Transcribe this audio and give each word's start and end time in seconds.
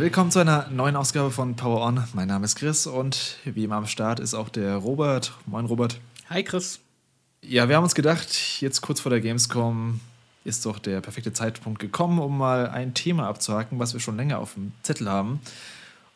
Willkommen 0.00 0.30
zu 0.30 0.38
einer 0.38 0.66
neuen 0.70 0.96
Ausgabe 0.96 1.30
von 1.30 1.56
Power 1.56 1.82
On. 1.82 2.02
Mein 2.14 2.26
Name 2.26 2.46
ist 2.46 2.56
Chris 2.56 2.86
und 2.86 3.36
wie 3.44 3.64
immer 3.64 3.76
am 3.76 3.86
Start 3.86 4.18
ist 4.18 4.32
auch 4.32 4.48
der 4.48 4.76
Robert. 4.76 5.34
Moin, 5.44 5.66
Robert. 5.66 6.00
Hi, 6.30 6.42
Chris. 6.42 6.80
Ja, 7.42 7.68
wir 7.68 7.76
haben 7.76 7.84
uns 7.84 7.94
gedacht, 7.94 8.62
jetzt 8.62 8.80
kurz 8.80 9.00
vor 9.00 9.10
der 9.10 9.20
Gamescom 9.20 10.00
ist 10.42 10.64
doch 10.64 10.78
der 10.78 11.02
perfekte 11.02 11.34
Zeitpunkt 11.34 11.80
gekommen, 11.80 12.18
um 12.18 12.38
mal 12.38 12.70
ein 12.70 12.94
Thema 12.94 13.28
abzuhaken, 13.28 13.78
was 13.78 13.92
wir 13.92 14.00
schon 14.00 14.16
länger 14.16 14.38
auf 14.38 14.54
dem 14.54 14.72
Zettel 14.82 15.06
haben. 15.06 15.40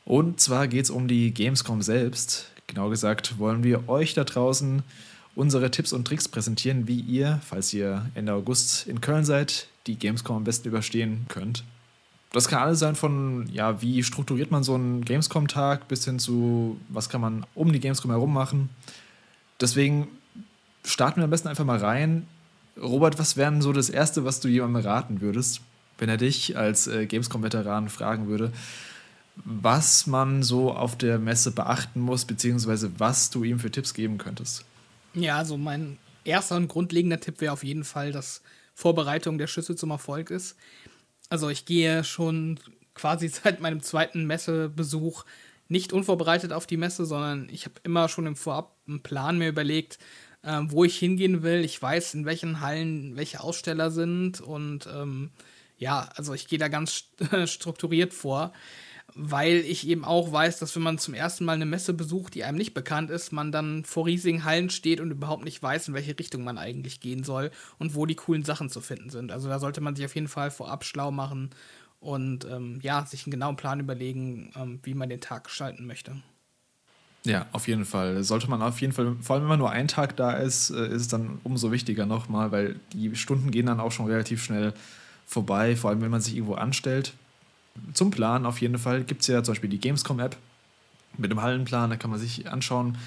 Und 0.07 0.41
zwar 0.41 0.66
geht 0.66 0.85
es 0.85 0.91
um 0.91 1.07
die 1.07 1.35
Gamescom 1.35 1.82
selbst. 1.82 2.53
Genau 2.66 2.89
gesagt 2.89 3.39
wollen 3.39 3.64
wir 3.64 3.87
euch 3.91 4.14
da 4.14 4.25
draußen 4.25 4.82
unsere 5.35 5.71
Tipps 5.71 5.93
und 5.93 6.07
Tricks 6.07 6.27
präsentieren, 6.27 6.89
wie 6.89 7.01
ihr, 7.01 7.39
falls 7.46 7.75
ihr 7.75 8.07
Ende 8.14 8.32
August 8.32 8.87
in 8.87 9.03
Köln 9.03 9.27
seid, 9.27 9.69
die 9.87 9.98
Gamescom 9.98 10.39
am 10.39 10.45
besten 10.45 10.69
überstehen 10.69 11.27
könnt. 11.29 11.64
Das 12.35 12.48
kann 12.48 12.59
alles 12.59 12.80
sein 12.80 12.96
von, 12.96 13.48
ja, 13.52 13.80
wie 13.80 14.02
strukturiert 14.02 14.51
man 14.51 14.65
so 14.65 14.74
einen 14.74 15.05
Gamescom-Tag 15.05 15.87
bis 15.87 16.05
hin 16.05 16.19
zu, 16.19 16.80
was 16.88 17.09
kann 17.09 17.20
man 17.20 17.47
um 17.55 17.73
die 17.73 17.79
Gamescom 17.79 18.10
herum 18.10 18.34
machen. 18.34 18.70
Deswegen 19.60 20.09
starten 20.84 21.20
wir 21.20 21.24
am 21.24 21.30
besten 21.30 21.47
einfach 21.47 21.65
mal 21.65 21.79
rein. 21.79 22.27
Robert, 22.77 23.20
was 23.20 23.37
wäre 23.37 23.62
so 23.62 23.73
das 23.73 23.88
Erste, 23.88 24.24
was 24.24 24.41
du 24.41 24.48
jemandem 24.48 24.83
raten 24.83 25.20
würdest, 25.20 25.60
wenn 25.98 26.09
er 26.09 26.16
dich 26.16 26.57
als 26.57 26.88
äh, 26.88 27.07
Gamescom-Veteran 27.07 27.88
fragen 27.88 28.27
würde, 28.27 28.51
was 29.45 30.09
man 30.09 30.43
so 30.43 30.73
auf 30.73 30.98
der 30.98 31.21
Messe 31.21 31.52
beachten 31.52 32.01
muss, 32.01 32.24
beziehungsweise 32.24 32.91
was 32.98 33.30
du 33.30 33.45
ihm 33.45 33.60
für 33.60 33.71
Tipps 33.71 33.95
geben 33.95 34.19
könntest? 34.19 34.65
Ja, 35.15 35.38
also 35.38 35.57
mein 35.57 35.98
erster 36.24 36.57
und 36.57 36.66
grundlegender 36.66 37.21
Tipp 37.21 37.41
wäre 37.41 37.52
auf 37.52 37.62
jeden 37.62 37.85
Fall, 37.85 38.10
dass 38.10 38.43
Vorbereitung 38.74 39.38
der 39.38 39.46
Schüsse 39.46 39.77
zum 39.77 39.93
Erfolg 39.93 40.30
ist. 40.30 40.57
Also 41.28 41.48
ich 41.48 41.66
gehe 41.66 42.05
schon 42.05 42.60
quasi 42.95 43.28
seit 43.42 43.60
meinem 43.60 43.82
zweiten 43.82 44.27
Messebesuch 44.27 45.24
nicht 45.68 45.93
unvorbereitet 45.93 46.52
auf 46.52 46.66
die 46.66 46.76
Messe, 46.76 47.07
sondern 47.07 47.49
ich 47.51 47.65
habe 47.65 47.76
immer 47.85 48.09
schon 48.09 48.26
im 48.26 48.37
Vorab 48.37 48.76
einen 48.87 49.02
Plan 49.02 49.38
mir 49.38 49.49
überlegt, 49.49 49.99
äh, 50.43 50.60
wo 50.65 50.84
ich 50.84 50.99
hingehen 50.99 51.43
will. 51.43 51.65
Ich 51.65 51.80
weiß, 51.80 52.15
in 52.15 52.26
welchen 52.26 52.60
Hallen 52.60 53.16
welche 53.16 53.40
Aussteller 53.40 53.90
sind 53.90 54.40
und 54.40 54.87
ähm, 54.87 55.30
ja, 55.79 56.09
also 56.15 56.34
ich 56.34 56.46
gehe 56.46 56.59
da 56.59 56.68
ganz 56.68 57.04
strukturiert 57.46 58.15
vor, 58.15 58.52
weil 59.15 59.57
ich 59.59 59.87
eben 59.87 60.05
auch 60.05 60.33
weiß, 60.33 60.59
dass 60.59 60.74
wenn 60.74 60.83
man 60.83 60.99
zum 60.99 61.15
ersten 61.15 61.45
Mal 61.45 61.52
eine 61.52 61.66
Messe 61.66 61.95
besucht, 61.95 62.35
die 62.35 62.45
einem 62.45 62.59
nicht 62.59 62.74
bekannt 62.74 63.11
ist, 63.11 63.33
man 63.33 63.52
dann 63.52 63.85
vor 63.85 64.06
riesigen 64.06 64.44
Hallen 64.44 64.71
steht 64.71 65.00
und 65.00 65.11
überhaupt 65.11 65.44
nicht 65.44 65.62
weiß, 65.62 65.88
in 65.88 65.94
welche 65.94 66.19
Richtung 66.19 66.43
man 66.43 66.59
eigentlich 66.59 67.00
gehen 67.00 67.22
soll 67.22 67.50
und 67.78 67.94
wo 67.94 68.06
die 68.06 68.16
coolen 68.16 68.44
Sachen 68.44 68.71
zu 68.71 68.81
finden 68.81 69.11
sind. 69.11 69.31
Also 69.31 69.49
da 69.49 69.59
sollte 69.59 69.81
man 69.81 69.94
sich 69.94 70.05
auf 70.05 70.15
jeden 70.15 70.28
Fall 70.28 70.50
vorab 70.50 70.84
schlau 70.84 71.12
machen 71.12 71.50
und 72.00 72.44
ähm, 72.50 72.81
ja, 72.83 73.06
sich 73.06 73.25
einen 73.25 73.31
genauen 73.31 73.56
Plan 73.56 73.78
überlegen, 73.78 74.53
ähm, 74.56 74.81
wie 74.83 74.94
man 74.94 75.09
den 75.09 75.21
Tag 75.21 75.44
gestalten 75.44 75.87
möchte. 75.87 76.16
Ja, 77.25 77.47
auf 77.53 77.69
jeden 77.69 77.87
Fall. 77.87 78.22
Sollte 78.22 78.50
man 78.50 78.61
auf 78.61 78.81
jeden 78.81 78.93
Fall, 78.93 79.16
vor 79.21 79.34
allem 79.34 79.44
wenn 79.44 79.49
man 79.49 79.59
nur 79.59 79.71
einen 79.71 79.89
Tag 79.89 80.16
da 80.16 80.33
ist, 80.33 80.71
äh, 80.71 80.89
ist 80.89 81.03
es 81.03 81.09
dann 81.09 81.39
umso 81.44 81.71
wichtiger 81.71 82.05
nochmal, 82.05 82.53
weil 82.53 82.81
die 82.93 83.15
Stunden 83.15 83.50
gehen 83.50 83.66
dann 83.66 83.81
auch 83.81 83.93
schon 83.93 84.06
relativ 84.06 84.43
schnell 84.43 84.75
vorbei, 85.25 85.77
vor 85.77 85.91
allem 85.91 86.03
wenn 86.03 86.11
man 86.11 86.21
sich 86.21 86.34
irgendwo 86.34 86.55
anstellt 86.55 87.15
zum 87.93 88.11
Plan 88.11 88.47
auf 88.47 88.61
jeden 88.61 88.78
Fall 88.78 89.05
gibt 89.05 89.22
es 89.22 89.27
ja 89.28 89.43
zum 89.43 89.53
Beispiel 89.53 89.71
die 89.71 89.81
Gamescom-App 89.81 90.37
mit 91.19 91.31
dem 91.31 91.43
Hallenplan. 91.43 91.91
Da 91.91 91.97
kann 91.97 92.11
man 92.11 92.21
sich 92.21 92.50
anschauen, 92.50 92.99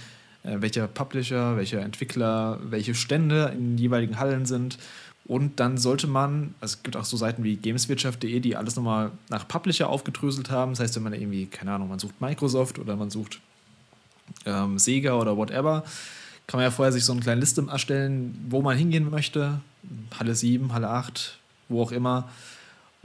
äh, 0.43 0.57
welcher 0.59 0.87
Publisher, 0.87 1.57
welcher 1.57 1.81
Entwickler, 1.81 2.59
welche 2.63 2.95
Stände 2.95 3.51
in 3.53 3.71
den 3.71 3.77
jeweiligen 3.77 4.19
Hallen 4.19 4.45
sind. 4.45 4.77
Und 5.25 5.59
dann 5.59 5.77
sollte 5.77 6.07
man, 6.07 6.55
also 6.61 6.75
es 6.75 6.83
gibt 6.83 6.95
auch 6.95 7.03
so 7.03 7.17
Seiten 7.17 7.43
wie 7.43 7.57
gameswirtschaft.de, 7.57 8.39
die 8.39 8.55
alles 8.55 8.77
nochmal 8.77 9.11
nach 9.29 9.45
Publisher 9.45 9.89
aufgedröselt 9.89 10.49
haben. 10.49 10.71
Das 10.71 10.79
heißt, 10.79 10.95
wenn 10.95 11.03
man 11.03 11.13
irgendwie, 11.13 11.47
keine 11.47 11.73
Ahnung, 11.73 11.89
man 11.89 11.99
sucht 11.99 12.21
Microsoft 12.21 12.79
oder 12.79 12.95
man 12.95 13.09
sucht 13.09 13.41
ähm, 14.45 14.79
Sega 14.79 15.15
oder 15.15 15.35
whatever, 15.35 15.83
kann 16.47 16.59
man 16.59 16.63
ja 16.63 16.71
vorher 16.71 16.93
sich 16.93 17.03
so 17.03 17.11
eine 17.11 17.21
kleine 17.21 17.41
Liste 17.41 17.65
erstellen, 17.69 18.39
wo 18.49 18.61
man 18.61 18.77
hingehen 18.77 19.09
möchte. 19.09 19.59
Halle 20.17 20.33
7, 20.33 20.71
Halle 20.71 20.89
8, 20.89 21.37
wo 21.67 21.81
auch 21.81 21.91
immer 21.91 22.29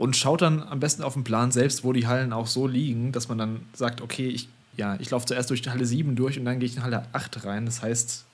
und 0.03 0.17
schaut 0.17 0.41
dann 0.41 0.61
am 0.61 0.81
besten 0.81 1.01
auf 1.01 1.13
dem 1.13 1.23
Plan 1.23 1.53
selbst, 1.53 1.85
wo 1.85 1.93
die 1.93 2.07
Hallen 2.07 2.33
auch 2.33 2.47
so 2.47 2.67
liegen, 2.67 3.13
dass 3.13 3.29
man 3.29 3.37
dann 3.37 3.61
sagt, 3.71 4.01
okay, 4.01 4.27
ich, 4.27 4.49
ja, 4.75 4.97
ich 4.99 5.09
laufe 5.09 5.25
zuerst 5.25 5.49
durch 5.49 5.61
die 5.61 5.69
Halle 5.69 5.85
7 5.85 6.17
durch 6.17 6.37
und 6.37 6.43
dann 6.43 6.59
gehe 6.59 6.67
ich 6.67 6.75
in 6.75 6.83
Halle 6.83 7.07
8 7.13 7.45
rein. 7.45 7.65
Das 7.65 7.81
heißt, 7.81 8.25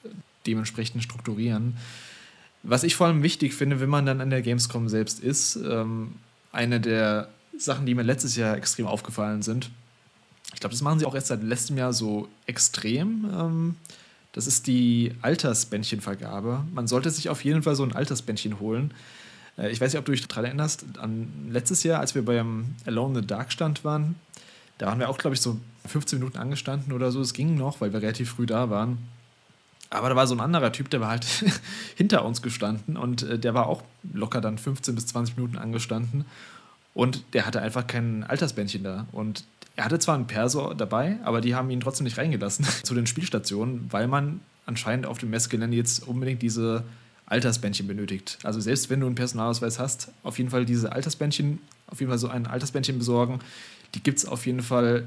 dementsprechend 0.48 1.04
strukturieren. 1.04 1.78
Was 2.64 2.84
ich 2.84 2.96
vor 2.96 3.06
allem 3.06 3.22
wichtig 3.22 3.54
finde, 3.54 3.80
wenn 3.80 3.90
man 3.90 4.08
dann 4.08 4.20
an 4.20 4.32
der 4.32 4.42
Gamescom 4.42 4.90
selbst 4.90 5.20
ist, 5.20 5.58
ähm, 5.58 6.16
eine 6.52 6.82
der 6.82 7.30
Sachen, 7.56 7.86
die 7.86 7.94
mir 7.94 8.02
letztes 8.02 8.36
Jahr 8.36 8.58
extrem 8.58 8.88
aufgefallen 8.88 9.44
sind, 9.44 9.70
ich 10.56 10.62
glaube, 10.62 10.74
das 10.74 10.82
machen 10.82 10.98
sie 10.98 11.06
auch 11.06 11.14
erst 11.14 11.28
seit 11.28 11.44
letztem 11.44 11.78
Jahr 11.78 11.94
so 11.94 12.30
extrem. 12.48 13.30
Ähm, 13.32 13.76
das 14.32 14.48
ist 14.48 14.66
die 14.66 15.14
Altersbändchenvergabe. 15.22 16.64
Man 16.74 16.88
sollte 16.88 17.12
sich 17.12 17.30
auf 17.30 17.44
jeden 17.46 17.62
Fall 17.62 17.76
so 17.76 17.84
ein 17.84 17.94
Altersbändchen 17.94 18.60
holen. 18.60 18.92
Äh, 19.60 19.70
ich 19.70 19.82
weiß 19.82 19.94
nicht, 19.94 20.00
ob 20.00 20.06
du 20.06 20.12
dich 20.12 20.28
daran 20.28 20.46
erinnerst, 20.46 20.86
an 21.00 21.28
letztes 21.50 21.84
Jahr, 21.84 22.00
als 22.00 22.16
wir 22.16 22.24
beim 22.24 22.76
Alone 22.86 23.20
in 23.20 23.22
the 23.22 23.28
Dark 23.28 23.52
Stand 23.52 23.84
waren, 23.84 24.16
da 24.78 24.88
waren 24.88 25.00
wir 25.00 25.10
auch, 25.10 25.18
glaube 25.18 25.36
ich, 25.36 25.42
so 25.42 25.60
15 25.88 26.20
Minuten 26.20 26.38
angestanden 26.38 26.94
oder 26.94 27.12
so. 27.12 27.20
Es 27.22 27.34
ging 27.34 27.56
noch, 27.56 27.82
weil 27.82 27.92
wir 27.92 28.02
relativ 28.02 28.32
früh 28.32 28.46
da 28.46 28.70
waren. 28.70 28.98
Aber 29.90 30.10
da 30.10 30.16
war 30.16 30.28
so 30.28 30.36
ein 30.36 30.40
anderer 30.40 30.72
Typ, 30.72 30.90
der 30.90 31.02
war 31.02 31.10
halt 31.10 31.26
hinter 31.96 32.24
uns 32.24 32.42
gestanden 32.42 32.96
und 32.96 33.24
äh, 33.24 33.40
der 33.40 33.54
war 33.54 33.68
auch 33.68 33.84
locker 34.14 34.40
dann 34.40 34.58
15 34.58 34.96
bis 34.96 35.08
20 35.08 35.36
Minuten 35.36 35.58
angestanden. 35.58 36.26
Und 36.94 37.24
der 37.34 37.46
hatte 37.46 37.62
einfach 37.62 37.88
kein 37.88 38.24
Altersbändchen 38.24 38.84
da. 38.84 39.08
Und 39.12 39.44
er 39.76 39.86
hatte 39.86 40.00
zwar 40.00 40.16
einen 40.16 40.28
Perso 40.28 40.74
dabei, 40.74 41.18
aber 41.24 41.42
die 41.42 41.56
haben 41.56 41.70
ihn 41.70 41.80
trotzdem 41.80 42.04
nicht 42.04 42.18
reingelassen 42.18 42.66
zu 42.84 42.94
den 42.94 43.08
Spielstationen, 43.08 43.88
weil 43.92 44.08
man 44.08 44.42
anscheinend 44.66 45.06
auf 45.08 45.18
dem 45.18 45.30
Messgelände 45.30 45.76
jetzt 45.76 46.08
unbedingt 46.08 46.42
diese 46.42 46.84
Altersbändchen 47.30 47.88
benötigt. 47.88 48.40
Also 48.44 48.60
selbst 48.60 48.90
wenn 48.90 49.00
du 49.00 49.06
einen 49.06 49.16
Personalausweis 49.16 49.80
hast, 49.80 50.12
auf 50.24 50.38
jeden 50.38 50.50
Fall 50.50 50.66
diese 50.66 50.92
Altersbändchen, 50.92 51.60
auf 51.88 52.00
jeden 52.00 52.10
Fall 52.10 52.18
so 52.18 52.28
ein 52.28 52.48
Altersbändchen 52.48 52.98
besorgen. 52.98 53.40
Die 53.96 54.04
gibt 54.04 54.20
es 54.20 54.26
auf 54.26 54.46
jeden 54.46 54.62
Fall, 54.62 55.06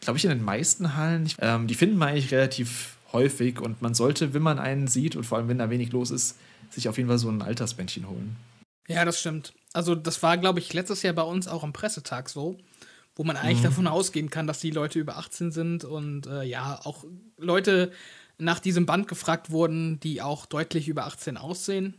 glaube 0.00 0.18
ich, 0.18 0.24
in 0.24 0.30
den 0.30 0.42
meisten 0.42 0.96
Hallen. 0.96 1.28
Ähm, 1.40 1.66
die 1.66 1.74
finden 1.74 1.96
man 1.96 2.10
eigentlich 2.10 2.32
relativ 2.32 2.96
häufig 3.12 3.60
und 3.60 3.80
man 3.80 3.94
sollte, 3.94 4.34
wenn 4.34 4.42
man 4.42 4.58
einen 4.58 4.88
sieht 4.88 5.16
und 5.16 5.24
vor 5.24 5.38
allem 5.38 5.48
wenn 5.48 5.58
da 5.58 5.70
wenig 5.70 5.92
los 5.92 6.10
ist, 6.10 6.36
sich 6.70 6.88
auf 6.88 6.96
jeden 6.96 7.08
Fall 7.08 7.18
so 7.18 7.28
ein 7.28 7.42
Altersbändchen 7.42 8.08
holen. 8.08 8.36
Ja, 8.88 9.04
das 9.04 9.20
stimmt. 9.20 9.54
Also 9.72 9.94
das 9.94 10.22
war, 10.22 10.36
glaube 10.36 10.58
ich, 10.58 10.72
letztes 10.72 11.02
Jahr 11.02 11.14
bei 11.14 11.22
uns 11.22 11.48
auch 11.48 11.64
am 11.64 11.72
Pressetag 11.72 12.28
so, 12.28 12.58
wo 13.16 13.24
man 13.24 13.36
eigentlich 13.36 13.60
mhm. 13.60 13.64
davon 13.64 13.86
ausgehen 13.86 14.28
kann, 14.28 14.46
dass 14.46 14.60
die 14.60 14.70
Leute 14.70 14.98
über 14.98 15.16
18 15.16 15.52
sind 15.52 15.84
und 15.84 16.26
äh, 16.26 16.42
ja, 16.42 16.80
auch 16.84 17.04
Leute 17.38 17.92
nach 18.38 18.58
diesem 18.58 18.86
Band 18.86 19.08
gefragt 19.08 19.50
wurden, 19.50 20.00
die 20.00 20.22
auch 20.22 20.46
deutlich 20.46 20.88
über 20.88 21.06
18 21.06 21.36
aussehen. 21.36 21.94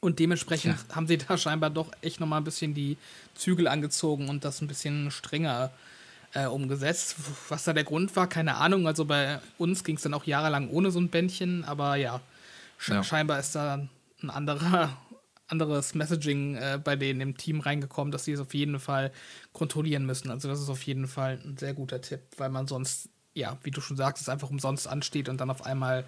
Und 0.00 0.18
dementsprechend 0.18 0.78
ja. 0.88 0.96
haben 0.96 1.06
sie 1.06 1.18
da 1.18 1.36
scheinbar 1.36 1.70
doch 1.70 1.90
echt 2.00 2.20
nochmal 2.20 2.40
ein 2.40 2.44
bisschen 2.44 2.74
die 2.74 2.96
Zügel 3.34 3.68
angezogen 3.68 4.28
und 4.28 4.44
das 4.44 4.62
ein 4.62 4.68
bisschen 4.68 5.10
strenger 5.10 5.70
äh, 6.32 6.46
umgesetzt. 6.46 7.16
Was 7.48 7.64
da 7.64 7.72
der 7.72 7.84
Grund 7.84 8.14
war, 8.16 8.26
keine 8.26 8.56
Ahnung. 8.56 8.86
Also 8.86 9.04
bei 9.04 9.40
uns 9.58 9.84
ging 9.84 9.96
es 9.96 10.02
dann 10.02 10.14
auch 10.14 10.24
jahrelang 10.24 10.70
ohne 10.70 10.90
so 10.90 11.00
ein 11.00 11.08
Bändchen, 11.08 11.64
aber 11.64 11.96
ja, 11.96 12.20
sch 12.78 12.90
ja. 12.90 13.04
scheinbar 13.04 13.40
ist 13.40 13.54
da 13.54 13.86
ein 14.22 14.30
anderer, 14.30 14.96
anderes 15.48 15.94
Messaging 15.94 16.56
äh, 16.56 16.80
bei 16.82 16.96
denen 16.96 17.20
im 17.20 17.36
Team 17.36 17.60
reingekommen, 17.60 18.10
dass 18.10 18.24
sie 18.24 18.32
es 18.32 18.40
auf 18.40 18.54
jeden 18.54 18.80
Fall 18.80 19.12
kontrollieren 19.52 20.06
müssen. 20.06 20.30
Also 20.30 20.48
das 20.48 20.60
ist 20.60 20.70
auf 20.70 20.82
jeden 20.82 21.08
Fall 21.08 21.40
ein 21.44 21.58
sehr 21.58 21.74
guter 21.74 22.00
Tipp, 22.00 22.20
weil 22.38 22.48
man 22.48 22.66
sonst 22.66 23.10
ja, 23.34 23.56
wie 23.62 23.70
du 23.70 23.80
schon 23.80 23.96
sagst, 23.96 24.22
es 24.22 24.28
einfach 24.28 24.50
umsonst 24.50 24.88
ansteht 24.88 25.28
und 25.28 25.40
dann 25.40 25.50
auf 25.50 25.64
einmal 25.64 26.04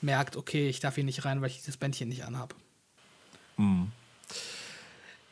merkt, 0.00 0.36
okay, 0.36 0.68
ich 0.68 0.80
darf 0.80 0.94
hier 0.96 1.04
nicht 1.04 1.24
rein, 1.24 1.40
weil 1.40 1.48
ich 1.50 1.58
dieses 1.58 1.76
Bändchen 1.76 2.08
nicht 2.08 2.24
anhabe. 2.24 2.54
Mhm. 3.56 3.92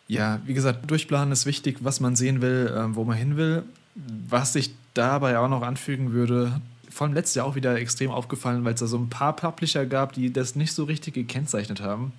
Ja, 0.06 0.40
wie 0.44 0.54
gesagt, 0.54 0.90
durchplanen 0.90 1.32
ist 1.32 1.46
wichtig, 1.46 1.78
was 1.80 2.00
man 2.00 2.16
sehen 2.16 2.42
will, 2.42 2.72
äh, 2.74 2.94
wo 2.94 3.04
man 3.04 3.16
hin 3.16 3.36
will. 3.36 3.62
Was 3.94 4.54
ich 4.56 4.74
dabei 4.94 5.38
auch 5.38 5.48
noch 5.48 5.62
anfügen 5.62 6.12
würde, 6.12 6.60
vor 6.90 7.06
allem 7.06 7.14
letztes 7.14 7.36
Jahr 7.36 7.46
auch 7.46 7.54
wieder 7.54 7.76
extrem 7.76 8.10
aufgefallen, 8.10 8.64
weil 8.64 8.74
es 8.74 8.80
da 8.80 8.86
so 8.86 8.98
ein 8.98 9.08
paar 9.08 9.34
Publisher 9.34 9.86
gab, 9.86 10.12
die 10.12 10.32
das 10.32 10.56
nicht 10.56 10.72
so 10.72 10.84
richtig 10.84 11.14
gekennzeichnet 11.14 11.80
haben. 11.80 12.12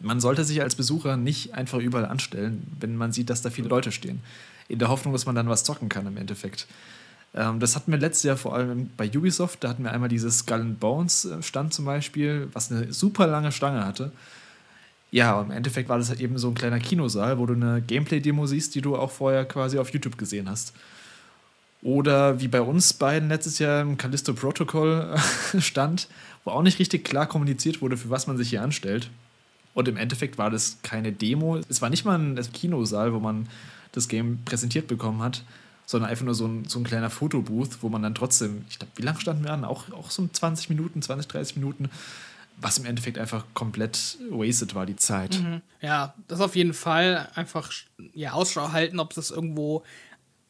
Man 0.00 0.20
sollte 0.20 0.44
sich 0.44 0.60
als 0.60 0.74
Besucher 0.74 1.16
nicht 1.16 1.54
einfach 1.54 1.78
überall 1.78 2.04
anstellen, 2.04 2.66
wenn 2.80 2.96
man 2.96 3.12
sieht, 3.12 3.30
dass 3.30 3.42
da 3.42 3.50
viele 3.50 3.68
Leute 3.68 3.92
stehen. 3.92 4.20
In 4.68 4.78
der 4.78 4.88
Hoffnung, 4.88 5.12
dass 5.12 5.26
man 5.26 5.34
dann 5.34 5.48
was 5.48 5.64
zocken 5.64 5.88
kann 5.88 6.06
im 6.06 6.16
Endeffekt. 6.16 6.66
Ähm, 7.34 7.60
das 7.60 7.74
hatten 7.76 7.90
wir 7.90 7.98
letztes 7.98 8.22
Jahr 8.24 8.36
vor 8.36 8.54
allem 8.54 8.90
bei 8.96 9.10
Ubisoft. 9.14 9.64
Da 9.64 9.68
hatten 9.68 9.84
wir 9.84 9.92
einmal 9.92 10.08
dieses 10.08 10.38
Skull 10.38 10.60
and 10.60 10.80
Bones 10.80 11.24
äh, 11.24 11.42
Stand 11.42 11.74
zum 11.74 11.84
Beispiel, 11.84 12.48
was 12.52 12.70
eine 12.70 12.92
super 12.92 13.26
lange 13.26 13.52
Stange 13.52 13.84
hatte. 13.84 14.12
Ja, 15.10 15.40
im 15.40 15.50
Endeffekt 15.50 15.88
war 15.88 15.98
das 15.98 16.08
halt 16.08 16.20
eben 16.20 16.38
so 16.38 16.48
ein 16.48 16.54
kleiner 16.54 16.80
Kinosaal, 16.80 17.38
wo 17.38 17.46
du 17.46 17.54
eine 17.54 17.80
Gameplay-Demo 17.82 18.46
siehst, 18.46 18.74
die 18.74 18.80
du 18.80 18.96
auch 18.96 19.10
vorher 19.10 19.44
quasi 19.44 19.78
auf 19.78 19.90
YouTube 19.90 20.18
gesehen 20.18 20.48
hast. 20.48 20.72
Oder 21.82 22.40
wie 22.40 22.48
bei 22.48 22.62
uns 22.62 22.94
beiden 22.94 23.28
letztes 23.28 23.58
Jahr 23.58 23.82
im 23.82 23.96
Callisto 23.96 24.32
Protocol 24.32 25.14
stand, 25.58 26.08
wo 26.42 26.50
auch 26.50 26.62
nicht 26.62 26.78
richtig 26.78 27.04
klar 27.04 27.26
kommuniziert 27.26 27.82
wurde, 27.82 27.96
für 27.96 28.10
was 28.10 28.26
man 28.26 28.36
sich 28.36 28.48
hier 28.50 28.62
anstellt. 28.62 29.10
Und 29.74 29.86
im 29.88 29.96
Endeffekt 29.96 30.38
war 30.38 30.50
das 30.50 30.78
keine 30.82 31.12
Demo. 31.12 31.60
Es 31.68 31.82
war 31.82 31.90
nicht 31.90 32.04
mal 32.04 32.18
ein 32.18 32.40
Kinosaal, 32.52 33.12
wo 33.12 33.20
man 33.20 33.48
das 33.92 34.08
Game 34.08 34.38
präsentiert 34.44 34.88
bekommen 34.88 35.22
hat, 35.22 35.44
sondern 35.86 36.10
einfach 36.10 36.24
nur 36.24 36.34
so 36.34 36.46
ein, 36.46 36.64
so 36.66 36.78
ein 36.78 36.84
kleiner 36.84 37.10
Fotobooth, 37.10 37.82
wo 37.82 37.88
man 37.88 38.02
dann 38.02 38.14
trotzdem, 38.14 38.64
ich 38.68 38.78
glaube, 38.78 38.92
wie 38.96 39.02
lange 39.02 39.20
standen 39.20 39.44
wir 39.44 39.52
an? 39.52 39.64
Auch, 39.64 39.92
auch 39.92 40.10
so 40.10 40.26
20 40.26 40.70
Minuten, 40.70 41.02
20, 41.02 41.28
30 41.28 41.56
Minuten, 41.56 41.90
was 42.56 42.78
im 42.78 42.86
Endeffekt 42.86 43.18
einfach 43.18 43.44
komplett 43.52 44.18
wasted 44.30 44.74
war, 44.74 44.86
die 44.86 44.96
Zeit. 44.96 45.40
Mhm. 45.40 45.60
Ja, 45.80 46.14
das 46.28 46.40
auf 46.40 46.56
jeden 46.56 46.74
Fall. 46.74 47.28
Einfach 47.34 47.70
ja, 48.12 48.32
Ausschau 48.32 48.72
halten, 48.72 49.00
ob 49.00 49.12
das 49.14 49.30
irgendwo 49.30 49.82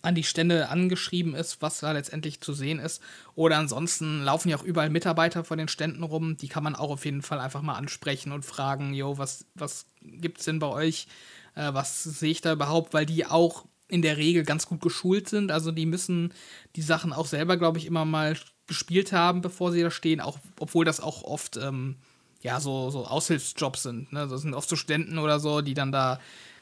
an 0.03 0.15
die 0.15 0.23
Stände 0.23 0.69
angeschrieben 0.69 1.35
ist, 1.35 1.63
was 1.63 1.81
da 1.81 1.93
letztendlich 1.93 2.41
zu 2.41 2.53
sehen 2.53 2.79
ist. 2.79 3.03
Oder 3.35 3.57
ansonsten 3.57 4.23
laufen 4.23 4.51
ja 4.51 4.59
auch 4.59 4.63
überall 4.63 4.91
Mitarbeiter 4.91 5.45
vor 5.45 5.57
den 5.57 5.69
Ständen 5.69 6.03
rum. 6.03 6.37
Die 6.37 6.49
kann 6.49 6.63
man 6.63 6.77
auch 6.77 6.91
auf 6.91 7.07
jeden 7.07 7.23
Fall 7.23 7.41
einfach 7.41 7.63
mal 7.63 7.75
ansprechen 7.75 8.33
und 8.33 8.45
fragen, 8.45 8.93
jo, 8.93 9.17
was, 9.17 9.47
was 9.55 9.87
es 10.03 10.45
denn 10.45 10.59
bei 10.59 10.67
euch? 10.67 11.07
Äh, 11.55 11.73
was 11.73 12.03
sehe 12.05 12.31
ich 12.31 12.43
da 12.43 12.53
überhaupt? 12.53 12.93
Weil 12.93 13.07
die 13.07 13.25
auch 13.25 13.65
in 13.95 14.03
der 14.03 14.17
Regel 14.17 14.43
ganz 14.43 14.67
gut 14.67 14.81
geschult 14.81 15.29
sind. 15.29 15.53
Also 15.53 15.71
die 15.71 15.87
müssen 15.87 16.35
die 16.75 16.83
Sachen 16.83 17.13
auch 17.13 17.27
selber, 17.27 17.57
glaube 17.57 17.79
ich, 17.79 17.87
immer 17.87 18.05
mal 18.05 18.37
gespielt 18.67 19.13
haben, 19.13 19.41
bevor 19.41 19.71
sie 19.71 19.83
da 19.83 19.91
stehen, 19.93 20.21
auch 20.21 20.39
obwohl 20.59 20.85
das 20.85 20.99
auch 20.99 21.23
oft 21.23 21.57
ähm, 21.57 21.97
ja 22.41 22.59
so, 22.59 22.91
so 22.91 23.07
Aushilfsjobs 23.07 23.85
sind. 23.85 24.13
Ne? 24.13 24.27
Das 24.27 24.41
sind 24.41 24.53
oft 24.53 24.69
so 24.69 24.75
Studenten 24.75 25.19
oder 25.19 25.39
so, 25.39 25.61
die 25.61 25.75
dann 25.75 25.93
da 25.93 26.19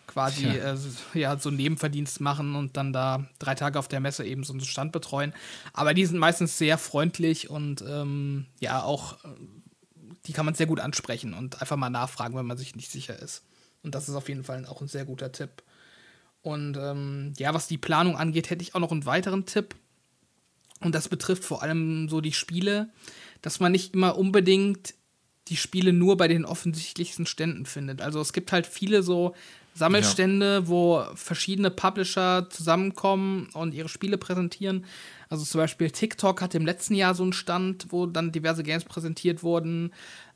quasi 0.06 0.46
ja. 0.46 0.74
Äh, 0.74 0.78
ja 1.14 1.38
so 1.38 1.48
einen 1.48 1.56
Nebenverdienst 1.56 2.20
machen 2.20 2.54
und 2.54 2.76
dann 2.76 2.92
da 2.92 3.26
drei 3.38 3.54
Tage 3.54 3.78
auf 3.78 3.88
der 3.88 4.00
Messe 4.00 4.26
eben 4.26 4.44
so 4.44 4.52
einen 4.52 4.60
Stand 4.60 4.92
betreuen. 4.92 5.32
Aber 5.72 5.94
die 5.94 6.04
sind 6.04 6.18
meistens 6.18 6.58
sehr 6.58 6.76
freundlich 6.76 7.48
und 7.48 7.82
ähm, 7.88 8.44
ja 8.60 8.82
auch 8.82 9.14
äh, 9.24 9.28
die 10.26 10.34
kann 10.34 10.44
man 10.44 10.54
sehr 10.54 10.66
gut 10.66 10.80
ansprechen 10.80 11.32
und 11.32 11.62
einfach 11.62 11.76
mal 11.76 11.88
nachfragen, 11.88 12.36
wenn 12.36 12.46
man 12.46 12.58
sich 12.58 12.76
nicht 12.76 12.90
sicher 12.90 13.18
ist. 13.18 13.42
Und 13.82 13.94
das 13.94 14.08
ist 14.08 14.14
auf 14.14 14.28
jeden 14.28 14.44
Fall 14.44 14.66
auch 14.66 14.82
ein 14.82 14.86
sehr 14.86 15.06
guter 15.06 15.32
Tipp. 15.32 15.62
Und 16.42 16.76
ähm, 16.76 17.32
ja, 17.38 17.54
was 17.54 17.68
die 17.68 17.78
Planung 17.78 18.16
angeht, 18.16 18.50
hätte 18.50 18.62
ich 18.62 18.74
auch 18.74 18.80
noch 18.80 18.92
einen 18.92 19.06
weiteren 19.06 19.46
Tipp. 19.46 19.76
Und 20.80 20.94
das 20.94 21.08
betrifft 21.08 21.44
vor 21.44 21.62
allem 21.62 22.08
so 22.08 22.20
die 22.20 22.32
Spiele, 22.32 22.90
dass 23.40 23.60
man 23.60 23.72
nicht 23.72 23.94
immer 23.94 24.18
unbedingt 24.18 24.94
die 25.48 25.56
Spiele 25.56 25.92
nur 25.92 26.16
bei 26.16 26.28
den 26.28 26.44
offensichtlichsten 26.44 27.26
Ständen 27.26 27.66
findet. 27.66 28.00
Also 28.00 28.20
es 28.20 28.32
gibt 28.32 28.52
halt 28.52 28.66
viele 28.66 29.02
so 29.02 29.34
Sammelstände, 29.74 30.54
ja. 30.54 30.68
wo 30.68 31.04
verschiedene 31.14 31.70
Publisher 31.70 32.48
zusammenkommen 32.50 33.48
und 33.54 33.74
ihre 33.74 33.88
Spiele 33.88 34.18
präsentieren. 34.18 34.84
Also 35.28 35.44
zum 35.44 35.60
Beispiel 35.60 35.90
TikTok 35.90 36.42
hatte 36.42 36.58
im 36.58 36.66
letzten 36.66 36.94
Jahr 36.94 37.14
so 37.14 37.22
einen 37.22 37.32
Stand, 37.32 37.86
wo 37.90 38.06
dann 38.06 38.32
diverse 38.32 38.62
Games 38.62 38.84
präsentiert 38.84 39.42
wurden. 39.42 39.92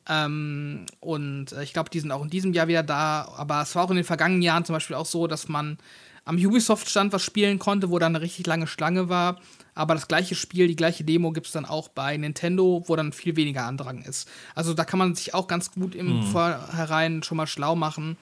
Ähm, 0.08 0.86
und 1.00 1.52
äh, 1.52 1.62
ich 1.62 1.72
glaube, 1.72 1.90
die 1.90 2.00
sind 2.00 2.12
auch 2.12 2.22
in 2.22 2.30
diesem 2.30 2.52
Jahr 2.52 2.68
wieder 2.68 2.82
da. 2.82 3.28
Aber 3.36 3.62
es 3.62 3.74
war 3.74 3.84
auch 3.84 3.90
in 3.90 3.96
den 3.96 4.04
vergangenen 4.04 4.42
Jahren 4.42 4.64
zum 4.64 4.74
Beispiel 4.74 4.96
auch 4.96 5.06
so, 5.06 5.26
dass 5.26 5.48
man 5.48 5.78
am 6.24 6.36
Ubisoft-Stand 6.36 7.12
was 7.12 7.22
spielen 7.22 7.58
konnte, 7.58 7.90
wo 7.90 7.98
dann 7.98 8.14
eine 8.14 8.22
richtig 8.22 8.46
lange 8.46 8.66
Schlange 8.66 9.08
war. 9.08 9.40
Aber 9.74 9.94
das 9.94 10.08
gleiche 10.08 10.34
Spiel, 10.34 10.68
die 10.68 10.76
gleiche 10.76 11.04
Demo 11.04 11.32
gibt 11.32 11.46
es 11.46 11.52
dann 11.52 11.66
auch 11.66 11.88
bei 11.88 12.16
Nintendo, 12.16 12.82
wo 12.86 12.96
dann 12.96 13.12
viel 13.12 13.36
weniger 13.36 13.64
Andrang 13.64 14.02
ist. 14.02 14.28
Also 14.54 14.74
da 14.74 14.84
kann 14.84 14.98
man 14.98 15.14
sich 15.14 15.34
auch 15.34 15.46
ganz 15.48 15.70
gut 15.70 15.94
im 15.94 16.22
hm. 16.22 16.32
Vorhinein 16.32 17.22
schon 17.22 17.36
mal 17.36 17.46
schlau 17.46 17.76
machen, 17.76 18.16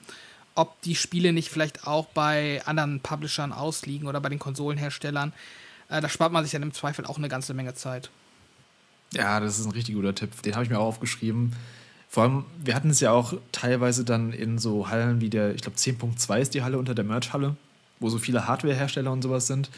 ob 0.53 0.79
die 0.81 0.95
Spiele 0.95 1.33
nicht 1.33 1.49
vielleicht 1.49 1.87
auch 1.87 2.07
bei 2.07 2.61
anderen 2.65 2.99
Publishern 2.99 3.53
ausliegen 3.53 4.07
oder 4.07 4.21
bei 4.21 4.29
den 4.29 4.39
Konsolenherstellern. 4.39 5.33
Äh, 5.89 6.01
da 6.01 6.09
spart 6.09 6.31
man 6.31 6.43
sich 6.43 6.51
dann 6.51 6.63
im 6.63 6.73
Zweifel 6.73 7.05
auch 7.05 7.17
eine 7.17 7.29
ganze 7.29 7.53
Menge 7.53 7.73
Zeit. 7.73 8.09
Ja, 9.13 9.39
das 9.39 9.59
ist 9.59 9.65
ein 9.65 9.71
richtig 9.71 9.95
guter 9.95 10.15
Tipp. 10.15 10.41
Den 10.41 10.53
habe 10.55 10.63
ich 10.63 10.69
mir 10.69 10.79
auch 10.79 10.87
aufgeschrieben. 10.87 11.53
Vor 12.09 12.23
allem, 12.23 12.45
wir 12.63 12.75
hatten 12.75 12.89
es 12.89 12.99
ja 12.99 13.11
auch 13.11 13.33
teilweise 13.51 14.05
dann 14.05 14.31
in 14.31 14.57
so 14.57 14.89
Hallen 14.89 15.21
wie 15.21 15.29
der, 15.29 15.53
ich 15.53 15.61
glaube 15.61 15.77
10.2 15.77 16.39
ist 16.39 16.53
die 16.53 16.63
Halle 16.63 16.77
unter 16.77 16.95
der 16.95 17.03
Merch-Halle, 17.03 17.55
wo 17.99 18.09
so 18.09 18.17
viele 18.17 18.47
Hardware-Hersteller 18.47 19.11
und 19.11 19.21
sowas 19.21 19.47
sind. 19.47 19.69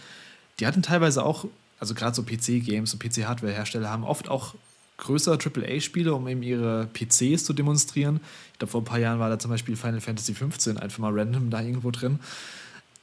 Die 0.59 0.67
hatten 0.67 0.81
teilweise 0.81 1.25
auch, 1.25 1.45
also 1.79 1.93
gerade 1.93 2.15
so 2.15 2.23
PC-Games 2.23 2.93
und 2.93 3.03
PC-Hardware-Hersteller 3.03 3.89
haben 3.89 4.03
oft 4.03 4.29
auch 4.29 4.55
größere 4.97 5.37
AAA-Spiele, 5.37 6.13
um 6.13 6.27
eben 6.27 6.43
ihre 6.43 6.87
PCs 6.87 7.45
zu 7.45 7.53
demonstrieren. 7.53 8.19
Ich 8.53 8.59
glaube, 8.59 8.71
vor 8.71 8.81
ein 8.81 8.85
paar 8.85 8.99
Jahren 8.99 9.19
war 9.19 9.29
da 9.29 9.39
zum 9.39 9.51
Beispiel 9.51 9.75
Final 9.75 10.01
Fantasy 10.01 10.33
XV 10.33 10.77
einfach 10.77 10.99
mal 10.99 11.17
random 11.17 11.49
da 11.49 11.61
irgendwo 11.61 11.91
drin. 11.91 12.19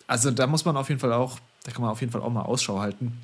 Also 0.06 0.30
da 0.30 0.46
muss 0.46 0.64
man 0.64 0.76
auf 0.76 0.88
jeden 0.88 1.00
Fall 1.00 1.12
auch, 1.12 1.38
da 1.64 1.72
kann 1.72 1.82
man 1.82 1.90
auf 1.90 2.00
jeden 2.00 2.12
Fall 2.12 2.20
auch 2.20 2.30
mal 2.30 2.42
Ausschau 2.42 2.80
halten. 2.80 3.18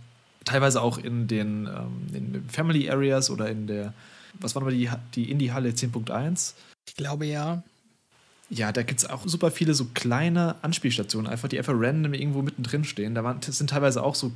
Teilweise 0.51 0.83
auch 0.83 0.99
in 0.99 1.29
den, 1.29 1.67
ähm, 1.69 2.07
in 2.13 2.45
Family 2.49 2.91
Areas 2.91 3.31
oder 3.31 3.49
in 3.49 3.67
der, 3.69 3.95
was 4.41 4.55
war 4.55 4.63
nochmal 4.63 4.77
die, 4.77 4.91
die 5.15 5.31
Indie-Halle 5.31 5.71
10.1? 5.71 6.55
Ich 6.89 6.97
glaube 6.97 7.27
ja. 7.27 7.63
Ja, 8.49 8.73
da 8.73 8.83
gibt 8.83 8.99
es 8.99 9.09
auch 9.09 9.23
super 9.27 9.53
viele 9.53 9.75
so 9.75 9.87
kleine 9.95 10.57
Anspielstationen, 10.63 11.31
einfach, 11.31 11.49
die 11.49 11.59
einfach 11.59 11.75
random 11.77 12.15
irgendwo 12.15 12.43
mittendrin 12.43 12.83
stehen. 12.83 13.15
Da 13.15 13.23
waren, 13.23 13.41
sind 13.41 13.71
teilweise 13.71 14.03
auch 14.03 14.17
so 14.17 14.33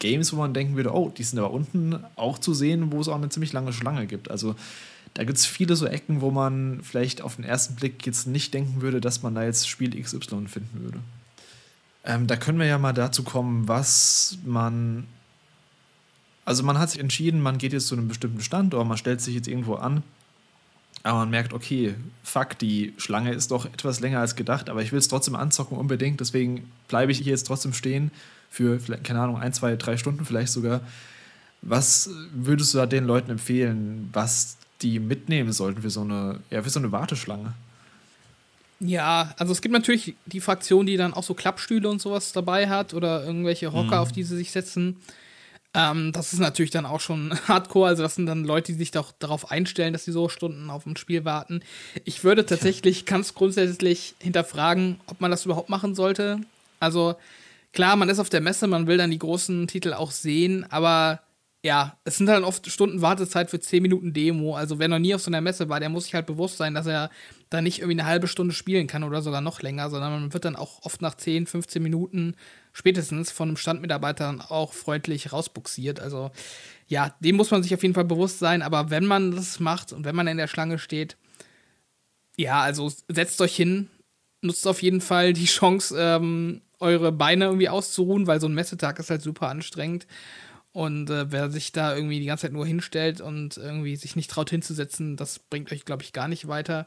Games, 0.00 0.32
wo 0.32 0.36
man 0.36 0.52
denken 0.52 0.74
würde, 0.74 0.92
oh, 0.92 1.10
die 1.16 1.22
sind 1.22 1.38
aber 1.38 1.52
unten 1.52 1.96
auch 2.16 2.38
zu 2.38 2.54
sehen, 2.54 2.90
wo 2.90 3.00
es 3.00 3.06
auch 3.06 3.14
eine 3.14 3.28
ziemlich 3.28 3.52
lange 3.52 3.72
Schlange 3.72 4.06
gibt. 4.06 4.32
Also 4.32 4.56
da 5.14 5.24
gibt 5.24 5.38
es 5.38 5.46
viele 5.46 5.76
so 5.76 5.86
Ecken, 5.86 6.20
wo 6.20 6.32
man 6.32 6.80
vielleicht 6.82 7.22
auf 7.22 7.36
den 7.36 7.44
ersten 7.44 7.76
Blick 7.76 8.04
jetzt 8.04 8.26
nicht 8.26 8.52
denken 8.52 8.82
würde, 8.82 9.00
dass 9.00 9.22
man 9.22 9.34
da 9.34 9.44
jetzt 9.44 9.68
Spiel 9.68 9.98
XY 10.00 10.48
finden 10.48 10.82
würde. 10.82 10.98
Ähm, 12.04 12.26
da 12.26 12.36
können 12.36 12.58
wir 12.58 12.66
ja 12.66 12.78
mal 12.78 12.92
dazu 12.92 13.24
kommen, 13.24 13.66
was 13.66 14.38
man. 14.44 15.06
Also 16.46 16.62
man 16.62 16.78
hat 16.78 16.90
sich 16.90 17.00
entschieden, 17.00 17.42
man 17.42 17.58
geht 17.58 17.74
jetzt 17.74 17.88
zu 17.88 17.96
einem 17.96 18.08
bestimmten 18.08 18.40
Stand 18.40 18.72
oder 18.72 18.84
man 18.84 18.96
stellt 18.96 19.20
sich 19.20 19.34
jetzt 19.34 19.48
irgendwo 19.48 19.74
an, 19.74 20.02
aber 21.02 21.18
man 21.18 21.30
merkt, 21.30 21.52
okay, 21.52 21.96
fuck, 22.22 22.56
die 22.58 22.94
Schlange 22.96 23.32
ist 23.32 23.50
doch 23.50 23.66
etwas 23.66 24.00
länger 24.00 24.20
als 24.20 24.36
gedacht, 24.36 24.70
aber 24.70 24.80
ich 24.80 24.92
will 24.92 24.98
es 25.00 25.08
trotzdem 25.08 25.34
anzocken 25.34 25.76
unbedingt, 25.76 26.20
deswegen 26.20 26.70
bleibe 26.88 27.12
ich 27.12 27.18
hier 27.18 27.32
jetzt 27.32 27.48
trotzdem 27.48 27.72
stehen 27.72 28.12
für, 28.48 28.78
keine 28.78 29.20
Ahnung, 29.20 29.38
ein, 29.38 29.52
zwei, 29.52 29.74
drei 29.74 29.96
Stunden 29.96 30.24
vielleicht 30.24 30.52
sogar. 30.52 30.80
Was 31.62 32.10
würdest 32.32 32.72
du 32.72 32.78
da 32.78 32.86
den 32.86 33.04
Leuten 33.04 33.32
empfehlen, 33.32 34.08
was 34.12 34.56
die 34.82 35.00
mitnehmen 35.00 35.52
sollten 35.52 35.82
für 35.82 35.90
so 35.90 36.02
eine, 36.02 36.40
ja, 36.50 36.62
für 36.62 36.70
so 36.70 36.78
eine 36.78 36.92
Warteschlange? 36.92 37.54
Ja, 38.78 39.34
also 39.36 39.52
es 39.52 39.62
gibt 39.62 39.72
natürlich 39.72 40.14
die 40.26 40.40
Fraktion, 40.40 40.86
die 40.86 40.96
dann 40.96 41.12
auch 41.12 41.22
so 41.24 41.34
Klappstühle 41.34 41.88
und 41.88 42.00
sowas 42.00 42.32
dabei 42.32 42.68
hat 42.68 42.94
oder 42.94 43.24
irgendwelche 43.24 43.72
Hocker, 43.72 43.96
mhm. 43.96 44.02
auf 44.02 44.12
die 44.12 44.22
sie 44.22 44.36
sich 44.36 44.52
setzen. 44.52 44.96
Ähm, 45.76 46.10
das 46.12 46.32
ist 46.32 46.38
natürlich 46.38 46.70
dann 46.70 46.86
auch 46.86 47.00
schon 47.00 47.38
hardcore. 47.48 47.88
Also, 47.88 48.02
das 48.02 48.14
sind 48.14 48.26
dann 48.26 48.44
Leute, 48.44 48.72
die 48.72 48.78
sich 48.78 48.90
doch 48.92 49.12
darauf 49.12 49.50
einstellen, 49.50 49.92
dass 49.92 50.06
sie 50.06 50.12
so 50.12 50.30
Stunden 50.30 50.70
auf 50.70 50.86
ein 50.86 50.96
Spiel 50.96 51.26
warten. 51.26 51.60
Ich 52.04 52.24
würde 52.24 52.46
tatsächlich 52.46 53.04
ganz 53.04 53.34
grundsätzlich 53.34 54.14
hinterfragen, 54.18 54.98
ob 55.06 55.20
man 55.20 55.30
das 55.30 55.44
überhaupt 55.44 55.68
machen 55.68 55.94
sollte. 55.94 56.40
Also, 56.80 57.16
klar, 57.74 57.94
man 57.96 58.08
ist 58.08 58.18
auf 58.18 58.30
der 58.30 58.40
Messe, 58.40 58.66
man 58.66 58.86
will 58.86 58.96
dann 58.96 59.10
die 59.10 59.18
großen 59.18 59.66
Titel 59.66 59.92
auch 59.92 60.12
sehen, 60.12 60.64
aber 60.70 61.20
ja, 61.62 61.98
es 62.04 62.16
sind 62.16 62.28
halt 62.28 62.44
oft 62.44 62.70
Stunden 62.70 63.02
Wartezeit 63.02 63.50
für 63.50 63.58
10 63.58 63.82
Minuten 63.82 64.12
Demo. 64.12 64.54
Also 64.54 64.78
wer 64.78 64.86
noch 64.86 65.00
nie 65.00 65.14
auf 65.14 65.22
so 65.22 65.30
einer 65.30 65.40
Messe 65.40 65.68
war, 65.68 65.80
der 65.80 65.88
muss 65.88 66.04
sich 66.04 66.14
halt 66.14 66.26
bewusst 66.26 66.58
sein, 66.58 66.74
dass 66.74 66.86
er 66.86 67.10
da 67.50 67.62
nicht 67.62 67.78
irgendwie 67.78 68.00
eine 68.00 68.08
halbe 68.08 68.26
Stunde 68.26 68.52
spielen 68.52 68.86
kann 68.86 69.04
oder 69.04 69.22
sogar 69.22 69.40
noch 69.40 69.62
länger, 69.62 69.88
sondern 69.88 70.12
man 70.12 70.32
wird 70.32 70.44
dann 70.44 70.56
auch 70.56 70.82
oft 70.84 71.00
nach 71.00 71.14
10, 71.14 71.46
15 71.46 71.82
Minuten 71.82 72.34
spätestens 72.72 73.30
von 73.30 73.48
einem 73.48 73.56
Standmitarbeiter 73.56 74.50
auch 74.50 74.72
freundlich 74.72 75.32
rausbuxiert. 75.32 76.00
Also 76.00 76.32
ja, 76.88 77.14
dem 77.20 77.36
muss 77.36 77.50
man 77.50 77.62
sich 77.62 77.74
auf 77.74 77.82
jeden 77.82 77.94
Fall 77.94 78.04
bewusst 78.04 78.38
sein. 78.38 78.62
Aber 78.62 78.90
wenn 78.90 79.06
man 79.06 79.30
das 79.30 79.60
macht 79.60 79.92
und 79.92 80.04
wenn 80.04 80.16
man 80.16 80.26
in 80.26 80.36
der 80.36 80.48
Schlange 80.48 80.78
steht, 80.78 81.16
ja, 82.36 82.60
also 82.60 82.92
setzt 83.08 83.40
euch 83.40 83.54
hin, 83.54 83.88
nutzt 84.42 84.66
auf 84.66 84.82
jeden 84.82 85.00
Fall 85.00 85.32
die 85.32 85.46
Chance, 85.46 85.96
ähm, 85.98 86.62
eure 86.78 87.12
Beine 87.12 87.46
irgendwie 87.46 87.68
auszuruhen, 87.68 88.26
weil 88.26 88.40
so 88.40 88.46
ein 88.48 88.54
Messetag 88.54 88.98
ist 88.98 89.10
halt 89.10 89.22
super 89.22 89.48
anstrengend. 89.48 90.06
Und 90.72 91.08
äh, 91.08 91.32
wer 91.32 91.50
sich 91.50 91.72
da 91.72 91.96
irgendwie 91.96 92.20
die 92.20 92.26
ganze 92.26 92.42
Zeit 92.42 92.52
nur 92.52 92.66
hinstellt 92.66 93.22
und 93.22 93.56
irgendwie 93.56 93.96
sich 93.96 94.14
nicht 94.14 94.30
traut 94.30 94.50
hinzusetzen, 94.50 95.16
das 95.16 95.38
bringt 95.38 95.72
euch, 95.72 95.86
glaube 95.86 96.02
ich, 96.02 96.12
gar 96.12 96.28
nicht 96.28 96.48
weiter. 96.48 96.86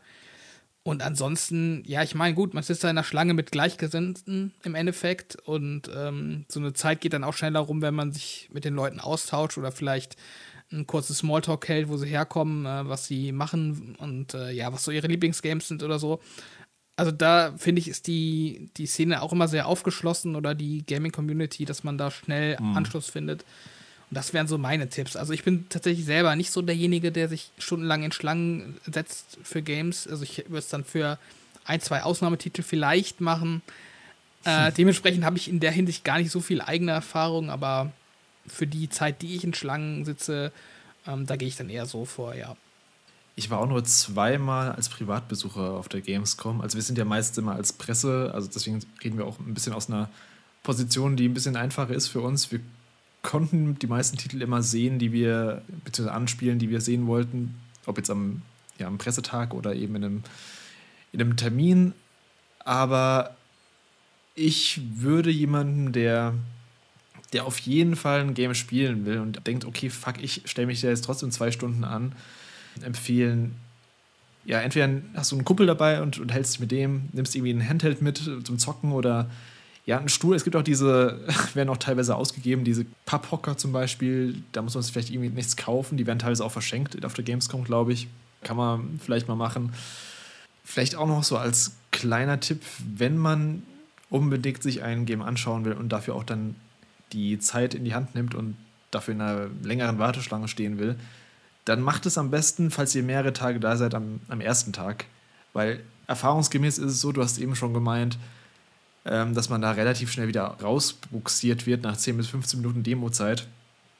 Und 0.84 1.04
ansonsten, 1.04 1.84
ja, 1.86 2.04
ich 2.04 2.16
meine, 2.16 2.34
gut, 2.34 2.54
man 2.54 2.64
sitzt 2.64 2.84
da 2.84 2.90
in 2.90 2.96
der 2.96 3.04
Schlange 3.04 3.34
mit 3.34 3.52
Gleichgesinnten 3.52 4.54
im 4.64 4.76
Endeffekt 4.76 5.36
und 5.36 5.90
ähm, 5.94 6.46
so 6.48 6.60
eine 6.60 6.74
Zeit 6.74 7.02
geht 7.02 7.14
dann 7.14 7.24
auch 7.24 7.34
schneller 7.34 7.60
rum, 7.60 7.82
wenn 7.82 7.94
man 7.94 8.12
sich 8.12 8.50
mit 8.52 8.66
den 8.66 8.76
Leuten 8.76 9.00
austauscht 9.00 9.58
oder 9.58 9.72
vielleicht 9.72 10.16
ein 10.72 10.88
kurzes 10.88 11.20
Smalltalk 11.20 11.68
hält, 11.68 11.90
wo 11.90 11.98
sie 11.98 12.08
herkommen, 12.08 12.66
äh, 12.66 12.88
was 12.88 13.08
sie 13.08 13.32
machen 13.32 13.96
und 14.00 14.34
äh, 14.34 14.52
ja, 14.52 14.72
was 14.72 14.84
so 14.84 14.92
ihre 14.92 15.08
Lieblingsgames 15.08 15.68
sind 15.68 15.84
oder 15.84 16.00
so 16.00 16.20
also 17.00 17.12
da 17.12 17.54
finde 17.56 17.80
ich, 17.80 17.88
ist 17.88 18.08
die, 18.08 18.70
die 18.76 18.86
Szene 18.86 19.22
auch 19.22 19.32
immer 19.32 19.48
sehr 19.48 19.68
aufgeschlossen 19.68 20.36
oder 20.36 20.54
die 20.54 20.86
Gaming-Community, 20.86 21.64
dass 21.64 21.86
man 21.86 21.98
da 21.98 22.12
schnell 22.12 22.58
mhm. 22.60 22.76
Anschluss 22.76 23.10
findet. 23.10 23.46
Und 24.10 24.16
das 24.16 24.34
wären 24.34 24.48
so 24.48 24.58
meine 24.58 24.90
Tipps. 24.90 25.16
Also 25.16 25.34
ich 25.34 25.44
bin 25.44 25.70
tatsächlich 25.70 26.06
selber 26.06 26.36
nicht 26.36 26.52
so 26.52 26.62
derjenige, 26.62 27.12
der 27.12 27.30
sich 27.30 27.52
stundenlang 27.60 28.04
in 28.04 28.12
Schlangen 28.12 28.78
setzt 28.86 29.38
für 29.44 29.62
Games. 29.62 30.08
Also 30.08 30.24
ich 30.24 30.46
würde 30.48 30.58
es 30.58 30.70
dann 30.70 30.84
für 30.84 31.20
ein, 31.66 31.80
zwei 31.80 32.02
Ausnahmetitel 32.02 32.64
vielleicht 32.64 33.22
machen. 33.22 33.62
Äh, 34.46 34.68
hm. 34.68 34.74
Dementsprechend 34.76 35.24
habe 35.26 35.38
ich 35.38 35.48
in 35.48 35.60
der 35.60 35.72
Hinsicht 35.72 36.04
gar 36.04 36.18
nicht 36.18 36.32
so 36.32 36.42
viel 36.42 36.62
eigene 36.62 36.92
Erfahrung, 36.92 37.52
aber 37.52 37.92
für 38.48 38.66
die 38.66 38.90
Zeit, 38.90 39.22
die 39.22 39.36
ich 39.36 39.44
in 39.44 39.54
Schlangen 39.54 40.06
sitze, 40.06 40.52
ähm, 41.06 41.28
da 41.28 41.36
gehe 41.36 41.48
ich 41.48 41.56
dann 41.56 41.70
eher 41.70 41.86
so 41.86 42.06
vor, 42.06 42.34
ja. 42.34 42.56
Ich 43.36 43.50
war 43.50 43.60
auch 43.60 43.68
nur 43.68 43.84
zweimal 43.84 44.72
als 44.72 44.90
Privatbesucher 44.90 45.72
auf 45.72 45.88
der 45.88 46.02
Gamescom. 46.02 46.62
Also 46.62 46.76
wir 46.76 46.82
sind 46.82 46.98
ja 46.98 47.06
meist 47.06 47.38
immer 47.38 47.54
als 47.54 47.72
Presse, 47.74 48.32
also 48.34 48.50
deswegen 48.54 48.80
reden 49.04 49.18
wir 49.18 49.26
auch 49.26 49.40
ein 49.40 49.54
bisschen 49.54 49.74
aus 49.74 49.88
einer 49.88 50.10
Position, 50.64 51.16
die 51.16 51.30
ein 51.30 51.34
bisschen 51.34 51.56
einfacher 51.56 51.94
ist 51.94 52.08
für 52.08 52.22
uns. 52.22 52.52
Wir 52.52 52.60
konnten 53.22 53.78
die 53.80 53.88
meisten 53.88 54.18
Titel 54.18 54.42
immer 54.42 54.64
sehen, 54.64 55.00
die 55.00 55.12
wir, 55.12 55.62
beziehungsweise 55.84 56.16
anspielen, 56.16 56.60
die 56.60 56.70
wir 56.70 56.82
sehen 56.82 57.08
wollten. 57.08 57.56
Ob 57.86 57.98
jetzt 57.98 58.10
am, 58.10 58.42
ja, 58.78 58.88
am 58.88 58.98
Pressetag 58.98 59.54
oder 59.54 59.76
eben 59.76 59.96
in 59.96 60.04
einem, 60.04 60.24
in 61.12 61.22
einem 61.22 61.36
Termin. 61.36 61.94
Aber 62.64 63.36
ich 64.36 64.82
würde 64.96 65.30
jemanden, 65.30 65.92
der, 65.92 66.34
der 67.34 67.46
auf 67.46 67.60
jeden 67.60 67.96
Fall 67.96 68.22
ein 68.22 68.34
Game 68.34 68.54
spielen 68.56 69.06
will 69.06 69.20
und 69.20 69.46
denkt, 69.48 69.66
okay, 69.66 69.90
fuck, 69.90 70.22
ich 70.22 70.44
stelle 70.46 70.68
mich 70.68 70.82
da 70.82 70.88
jetzt 70.88 71.04
trotzdem 71.04 71.32
zwei 71.32 71.52
Stunden 71.52 71.84
an, 71.84 72.14
empfehlen, 72.82 73.56
ja, 74.46 74.62
entweder 74.62 74.90
hast 75.16 75.32
du 75.32 75.36
einen 75.36 75.46
Kumpel 75.46 75.68
dabei 75.68 76.02
und, 76.02 76.18
und 76.20 76.32
hältst 76.32 76.60
mit 76.60 76.72
dem, 76.72 77.10
nimmst 77.12 77.36
irgendwie 77.36 77.54
ein 77.54 77.68
Handheld 77.68 78.02
mit 78.02 78.18
zum 78.18 78.58
Zocken 78.58 78.94
oder 78.94 79.30
ja, 79.90 79.98
ein 79.98 80.08
Stuhl. 80.08 80.36
Es 80.36 80.44
gibt 80.44 80.56
auch 80.56 80.62
diese, 80.62 81.20
werden 81.56 81.70
auch 81.70 81.78
teilweise 81.78 82.16
ausgegeben, 82.16 82.64
diese 82.64 82.86
Papphocker 83.08 83.58
zum 83.58 83.72
Beispiel. 83.72 84.44
Da 84.52 84.62
muss 84.62 84.76
man 84.76 84.84
sich 84.84 84.94
vielleicht 84.94 85.10
irgendwie 85.10 85.30
nichts 85.30 85.58
kaufen. 85.58 85.98
Die 85.98 86.06
werden 86.06 86.20
teilweise 86.20 86.46
auch 86.46 86.52
verschenkt 86.52 87.04
auf 87.04 87.16
der 87.16 87.24
Gamescom, 87.24 87.64
glaube 87.64 87.92
ich. 87.92 88.08
Kann 88.44 88.56
man 88.56 89.00
vielleicht 89.04 89.28
mal 89.28 89.36
machen. 89.36 89.74
Vielleicht 90.64 90.96
auch 90.96 91.08
noch 91.08 91.24
so 91.24 91.38
als 91.38 91.72
kleiner 91.90 92.40
Tipp, 92.40 92.62
wenn 92.98 93.18
man 93.18 93.64
unbedingt 94.12 94.62
sich 94.62 94.84
ein 94.84 95.08
Game 95.08 95.24
anschauen 95.24 95.66
will 95.66 95.74
und 95.74 95.90
dafür 95.90 96.14
auch 96.14 96.24
dann 96.24 96.56
die 97.12 97.40
Zeit 97.40 97.74
in 97.74 97.84
die 97.84 97.96
Hand 97.96 98.14
nimmt 98.14 98.36
und 98.36 98.56
dafür 98.92 99.16
in 99.16 99.22
einer 99.22 99.48
längeren 99.64 99.98
Warteschlange 99.98 100.48
stehen 100.48 100.78
will, 100.78 100.98
dann 101.66 101.82
macht 101.82 102.06
es 102.06 102.20
am 102.20 102.30
besten, 102.30 102.70
falls 102.70 102.94
ihr 102.94 103.02
mehrere 103.02 103.34
Tage 103.34 103.60
da 103.60 103.76
seid, 103.76 103.96
am, 103.96 104.20
am 104.28 104.40
ersten 104.40 104.72
Tag. 104.72 105.06
Weil 105.54 105.82
erfahrungsgemäß 106.06 106.78
ist 106.78 106.92
es 106.92 107.02
so, 107.02 107.12
du 107.12 107.24
hast 107.24 107.40
eben 107.40 107.56
schon 107.56 107.74
gemeint, 107.74 108.20
ähm, 109.06 109.34
dass 109.34 109.50
man 109.50 109.62
da 109.62 109.72
relativ 109.72 110.12
schnell 110.12 110.28
wieder 110.28 110.58
rausbuxiert 110.62 111.66
wird 111.66 111.84
nach 111.84 111.98
10 111.98 112.18
bis 112.18 112.28
15 112.28 112.62
Minuten 112.62 112.84
Demozeit. 112.84 113.48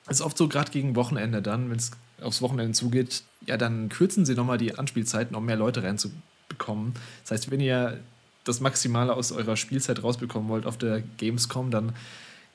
Ist 0.10 0.22
oft 0.22 0.38
so, 0.38 0.48
gerade 0.48 0.72
gegen 0.72 0.96
Wochenende 0.96 1.42
dann, 1.42 1.70
wenn 1.70 1.78
es 1.78 1.92
aufs 2.22 2.42
Wochenende 2.42 2.74
zugeht, 2.74 3.24
ja, 3.46 3.58
dann 3.58 3.90
kürzen 3.90 4.26
sie 4.26 4.36
nochmal 4.36 4.58
die 4.58 4.78
Anspielzeiten, 4.78 5.36
um 5.36 5.46
mehr 5.46 5.56
Leute 5.56 5.84
reinzubekommen. 5.84 6.94
Das 7.24 7.32
heißt, 7.32 7.52
wenn 7.52 7.60
ihr 7.60 8.00
das 8.44 8.60
Maximale 8.60 9.14
aus 9.14 9.32
eurer 9.32 9.56
Spielzeit 9.56 10.04
rausbekommen 10.04 10.50
wollt 10.50 10.66
auf 10.66 10.78
der 10.78 11.02
Gamescom, 11.18 11.72
dann 11.72 11.94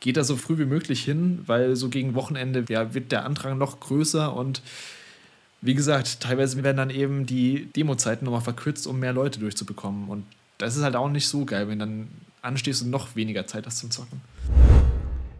geht 0.01 0.17
da 0.17 0.25
so 0.25 0.37
früh 0.37 0.59
wie 0.59 0.65
möglich 0.65 1.05
hin, 1.05 1.43
weil 1.47 1.77
so 1.77 1.89
gegen 1.89 2.15
Wochenende 2.15 2.65
ja, 2.69 2.93
wird 2.95 3.13
der 3.13 3.25
Antrag 3.25 3.57
noch 3.57 3.81
größer 3.81 4.35
und 4.35 4.61
wie 5.61 5.75
gesagt, 5.75 6.21
teilweise 6.21 6.63
werden 6.63 6.77
dann 6.77 6.91
eben 6.91 7.25
die 7.25 7.67
Demozeiten 7.75 8.27
nochmal 8.27 8.43
verkürzt, 8.43 8.87
um 8.87 9.01
mehr 9.01 9.15
Leute 9.15 9.41
durchzubekommen. 9.41 10.11
Und 10.11 10.27
das 10.59 10.77
ist 10.77 10.83
halt 10.83 10.95
auch 10.95 11.09
nicht 11.09 11.27
so 11.27 11.47
geil, 11.47 11.69
wenn 11.69 11.79
dann 11.79 12.09
anstehst 12.45 12.83
und 12.83 12.91
noch 12.91 13.17
weniger 13.17 13.47
Zeit 13.47 13.67
hast 13.67 13.79
zum 13.79 13.91
Zocken. 13.91 14.21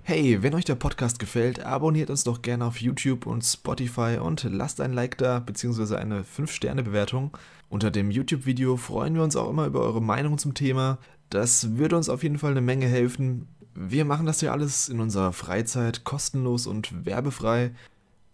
Hey, 0.07 0.43
wenn 0.43 0.55
euch 0.55 0.67
der 0.67 0.75
Podcast 0.75 1.19
gefällt, 1.19 1.61
abonniert 1.61 2.11
uns 2.11 2.25
doch 2.25 2.43
gerne 2.43 2.67
auf 2.67 2.81
YouTube 2.81 3.27
und 3.27 3.43
Spotify 3.43 4.19
und 4.21 4.43
lasst 4.45 4.81
ein 4.83 4.93
Like 4.93 5.17
da 5.17 5.39
bzw. 5.39 5.97
eine 5.97 6.25
5-Sterne-Bewertung. 6.25 7.37
Unter 7.71 7.91
dem 7.91 8.11
YouTube-Video 8.11 8.77
freuen 8.77 9.15
wir 9.15 9.23
uns 9.23 9.35
auch 9.35 9.49
immer 9.49 9.65
über 9.67 9.81
eure 9.81 10.03
Meinung 10.03 10.37
zum 10.37 10.53
Thema. 10.53 10.99
Das 11.31 11.77
würde 11.79 11.97
uns 11.97 12.11
auf 12.11 12.23
jeden 12.23 12.39
Fall 12.39 12.51
eine 12.51 12.61
Menge 12.61 12.87
helfen. 12.87 13.49
Wir 13.75 14.05
machen 14.05 14.27
das 14.27 14.43
ja 14.43 14.53
alles 14.53 14.91
in 14.91 15.01
unserer 15.01 15.33
Freizeit 15.33 16.05
kostenlos 16.05 16.67
und 16.67 17.07
werbefrei. 17.07 17.71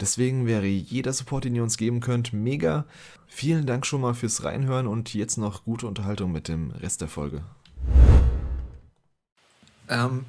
Deswegen 0.01 0.47
wäre 0.47 0.67
jeder 0.67 1.13
Support, 1.13 1.45
den 1.45 1.55
ihr 1.55 1.63
uns 1.63 1.77
geben 1.77 2.01
könnt, 2.01 2.33
mega. 2.33 2.85
Vielen 3.29 3.65
Dank 3.65 3.87
schon 3.87 4.01
mal 4.01 4.15
fürs 4.15 4.43
Reinhören 4.43 4.89
und 4.89 5.15
jetzt 5.15 5.37
noch 5.37 5.65
gute 5.65 5.87
Unterhaltung 5.87 6.33
mit 6.33 6.49
dem 6.49 6.73
Rest 6.73 7.01
der 7.01 7.09
Folge. 7.09 7.43
Ähm, 9.91 10.25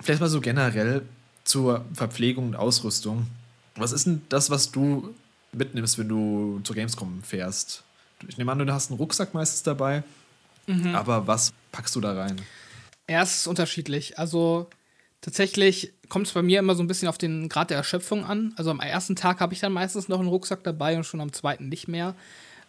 vielleicht 0.00 0.20
mal 0.20 0.28
so 0.28 0.40
generell 0.40 1.02
zur 1.44 1.84
Verpflegung 1.94 2.48
und 2.48 2.56
Ausrüstung. 2.56 3.26
Was 3.74 3.92
ist 3.92 4.06
denn 4.06 4.22
das, 4.28 4.50
was 4.50 4.70
du 4.70 5.14
mitnimmst, 5.52 5.98
wenn 5.98 6.08
du 6.08 6.60
zur 6.62 6.76
Gamescom 6.76 7.22
fährst? 7.22 7.82
Ich 8.28 8.38
nehme 8.38 8.52
an, 8.52 8.58
du 8.58 8.72
hast 8.72 8.90
einen 8.90 8.98
Rucksack 8.98 9.34
meistens 9.34 9.62
dabei, 9.62 10.02
mhm. 10.66 10.94
aber 10.94 11.26
was 11.26 11.52
packst 11.72 11.96
du 11.96 12.00
da 12.00 12.12
rein? 12.12 12.40
Ja, 13.08 13.22
es 13.22 13.40
ist 13.40 13.46
unterschiedlich. 13.46 14.18
Also 14.18 14.68
tatsächlich 15.22 15.92
kommt 16.08 16.26
es 16.26 16.32
bei 16.34 16.42
mir 16.42 16.58
immer 16.58 16.74
so 16.74 16.82
ein 16.82 16.86
bisschen 16.86 17.08
auf 17.08 17.18
den 17.18 17.48
Grad 17.48 17.70
der 17.70 17.78
Erschöpfung 17.78 18.24
an. 18.24 18.52
Also 18.56 18.70
am 18.70 18.80
ersten 18.80 19.16
Tag 19.16 19.40
habe 19.40 19.54
ich 19.54 19.60
dann 19.60 19.72
meistens 19.72 20.08
noch 20.08 20.20
einen 20.20 20.28
Rucksack 20.28 20.62
dabei 20.62 20.96
und 20.96 21.04
schon 21.04 21.20
am 21.20 21.32
zweiten 21.32 21.68
nicht 21.68 21.88
mehr. 21.88 22.14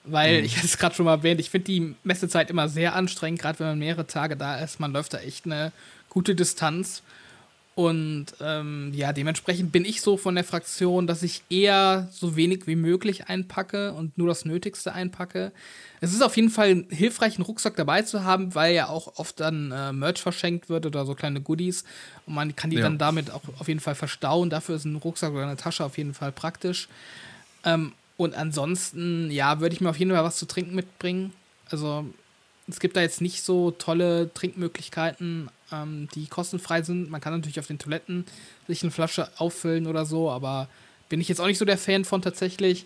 Weil, 0.03 0.39
mhm. 0.39 0.45
ich 0.45 0.57
hatte 0.57 0.65
es 0.67 0.77
gerade 0.77 0.95
schon 0.95 1.05
mal 1.05 1.15
erwähnt, 1.17 1.39
ich 1.41 1.50
finde 1.50 1.65
die 1.65 1.95
Messezeit 2.03 2.50
immer 2.50 2.69
sehr 2.69 2.95
anstrengend, 2.95 3.41
gerade 3.41 3.59
wenn 3.59 3.67
man 3.67 3.79
mehrere 3.79 4.07
Tage 4.07 4.38
da 4.38 4.59
ist. 4.59 4.79
Man 4.79 4.93
läuft 4.93 5.13
da 5.13 5.19
echt 5.19 5.45
eine 5.45 5.71
gute 6.12 6.36
Distanz. 6.36 7.01
Und 7.74 8.25
ähm, 8.41 8.91
ja, 8.94 9.13
dementsprechend 9.13 9.72
bin 9.72 9.86
ich 9.86 10.01
so 10.01 10.18
von 10.18 10.36
der 10.36 10.44
Fraktion, 10.44 11.08
dass 11.08 11.24
ich 11.24 11.41
eher 11.50 12.10
so 12.12 12.36
wenig 12.36 12.68
wie 12.68 12.75
möglich 12.75 13.30
einpacke 13.30 13.94
und 13.94 14.18
nur 14.18 14.27
das 14.27 14.44
Nötigste 14.44 14.94
einpacke. 14.94 15.53
Es 16.01 16.13
ist 16.13 16.22
auf 16.22 16.36
jeden 16.36 16.50
Fall 16.50 16.84
hilfreich, 16.89 17.36
einen 17.36 17.46
Rucksack 17.46 17.77
dabei 17.77 18.01
zu 18.01 18.25
haben, 18.25 18.53
weil 18.56 18.75
ja 18.75 18.89
auch 18.89 19.18
oft 19.18 19.39
dann 19.39 19.72
äh, 19.72 19.94
Merch 19.94 20.22
verschenkt 20.22 20.68
wird 20.68 20.86
oder 20.86 21.06
so 21.06 21.15
kleine 21.15 21.39
Goodies. 21.39 21.86
Und 22.25 22.36
man 22.36 22.56
kann 22.58 22.72
die 22.72 22.75
ja. 22.75 22.84
dann 22.84 22.98
damit 22.98 23.32
auch 23.32 23.41
auf 23.58 23.70
jeden 23.70 23.80
Fall 23.80 23.96
verstauen. 23.96 24.50
Dafür 24.50 24.75
ist 24.75 24.86
ein 24.86 24.98
Rucksack 24.98 25.32
oder 25.32 25.44
eine 25.44 25.56
Tasche 25.56 25.86
auf 25.86 25.98
jeden 25.98 26.13
Fall 26.13 26.34
praktisch. 26.34 26.89
Ähm, 27.63 27.94
und 28.18 28.36
ansonsten, 28.36 29.32
ja, 29.32 29.62
würde 29.62 29.74
ich 29.74 29.82
mir 29.82 29.89
auf 29.89 29.98
jeden 29.98 30.12
Fall 30.12 30.25
was 30.25 30.38
zu 30.38 30.46
trinken 30.46 30.75
mitbringen. 30.75 31.32
Also 31.70 32.06
es 32.68 32.80
gibt 32.82 32.98
da 32.98 33.01
jetzt 33.01 33.22
nicht 33.22 33.44
so 33.44 33.72
tolle 33.72 34.34
Trinkmöglichkeiten, 34.34 35.50
ähm, 35.72 36.08
die 36.16 36.28
kostenfrei 36.28 36.82
sind. 36.82 37.10
Man 37.10 37.22
kann 37.22 37.34
natürlich 37.34 37.60
auf 37.60 37.68
den 37.68 37.80
Toiletten 37.80 38.25
sich 38.68 38.84
eine 38.84 38.92
Flasche 38.92 39.30
auffüllen 39.38 39.88
oder 39.88 40.06
so, 40.06 40.30
aber 40.30 40.68
bin 41.10 41.22
ich 41.22 41.28
jetzt 41.28 41.42
auch 41.42 41.48
nicht 41.48 41.58
so 41.58 41.66
der 41.66 41.78
Fan 41.78 42.06
von 42.06 42.22
tatsächlich. 42.22 42.86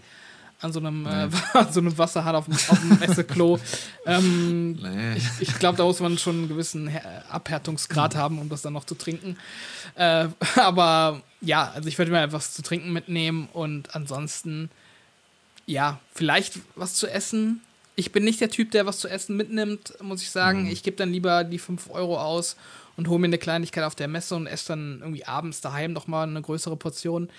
An 0.61 0.71
so 0.71 0.79
einem, 0.79 1.05
äh, 1.05 1.27
so 1.71 1.81
einem 1.81 1.97
Wasserhahn 1.97 2.33
auf, 2.33 2.47
auf 2.47 2.79
dem 2.79 2.97
Messeklo. 2.99 3.59
ähm, 4.05 4.71
nee. 4.73 5.15
Ich, 5.17 5.49
ich 5.49 5.59
glaube, 5.59 5.77
da 5.77 5.83
muss 5.83 5.99
man 5.99 6.17
schon 6.17 6.37
einen 6.37 6.47
gewissen 6.47 6.89
Abhärtungsgrad 7.29 8.15
haben, 8.15 8.39
um 8.39 8.47
das 8.47 8.61
dann 8.61 8.71
noch 8.71 8.85
zu 8.85 8.95
trinken. 8.95 9.37
Äh, 9.95 10.29
aber 10.55 11.21
ja, 11.41 11.71
also 11.75 11.89
ich 11.89 11.97
würde 11.97 12.11
mir 12.11 12.19
einfach 12.19 12.37
was 12.37 12.53
zu 12.53 12.61
trinken 12.61 12.93
mitnehmen 12.93 13.49
und 13.51 13.95
ansonsten, 13.95 14.71
ja, 15.65 15.99
vielleicht 16.13 16.59
was 16.75 16.93
zu 16.93 17.07
essen 17.07 17.61
ich 17.95 18.11
bin 18.11 18.23
nicht 18.23 18.41
der 18.41 18.49
Typ, 18.49 18.71
der 18.71 18.85
was 18.85 18.99
zu 18.99 19.07
essen 19.07 19.37
mitnimmt, 19.37 19.93
muss 20.01 20.21
ich 20.21 20.29
sagen. 20.29 20.63
Mhm. 20.63 20.71
Ich 20.71 20.83
gebe 20.83 20.97
dann 20.97 21.11
lieber 21.11 21.43
die 21.43 21.59
5 21.59 21.89
Euro 21.89 22.19
aus 22.19 22.55
und 22.97 23.07
hole 23.07 23.19
mir 23.19 23.27
eine 23.27 23.37
Kleinigkeit 23.37 23.83
auf 23.83 23.95
der 23.95 24.07
Messe 24.07 24.35
und 24.35 24.47
esse 24.47 24.69
dann 24.69 24.99
irgendwie 25.01 25.25
abends 25.25 25.61
daheim 25.61 25.93
nochmal 25.93 26.27
eine 26.27 26.41
größere 26.41 26.77
Portion, 26.77 27.29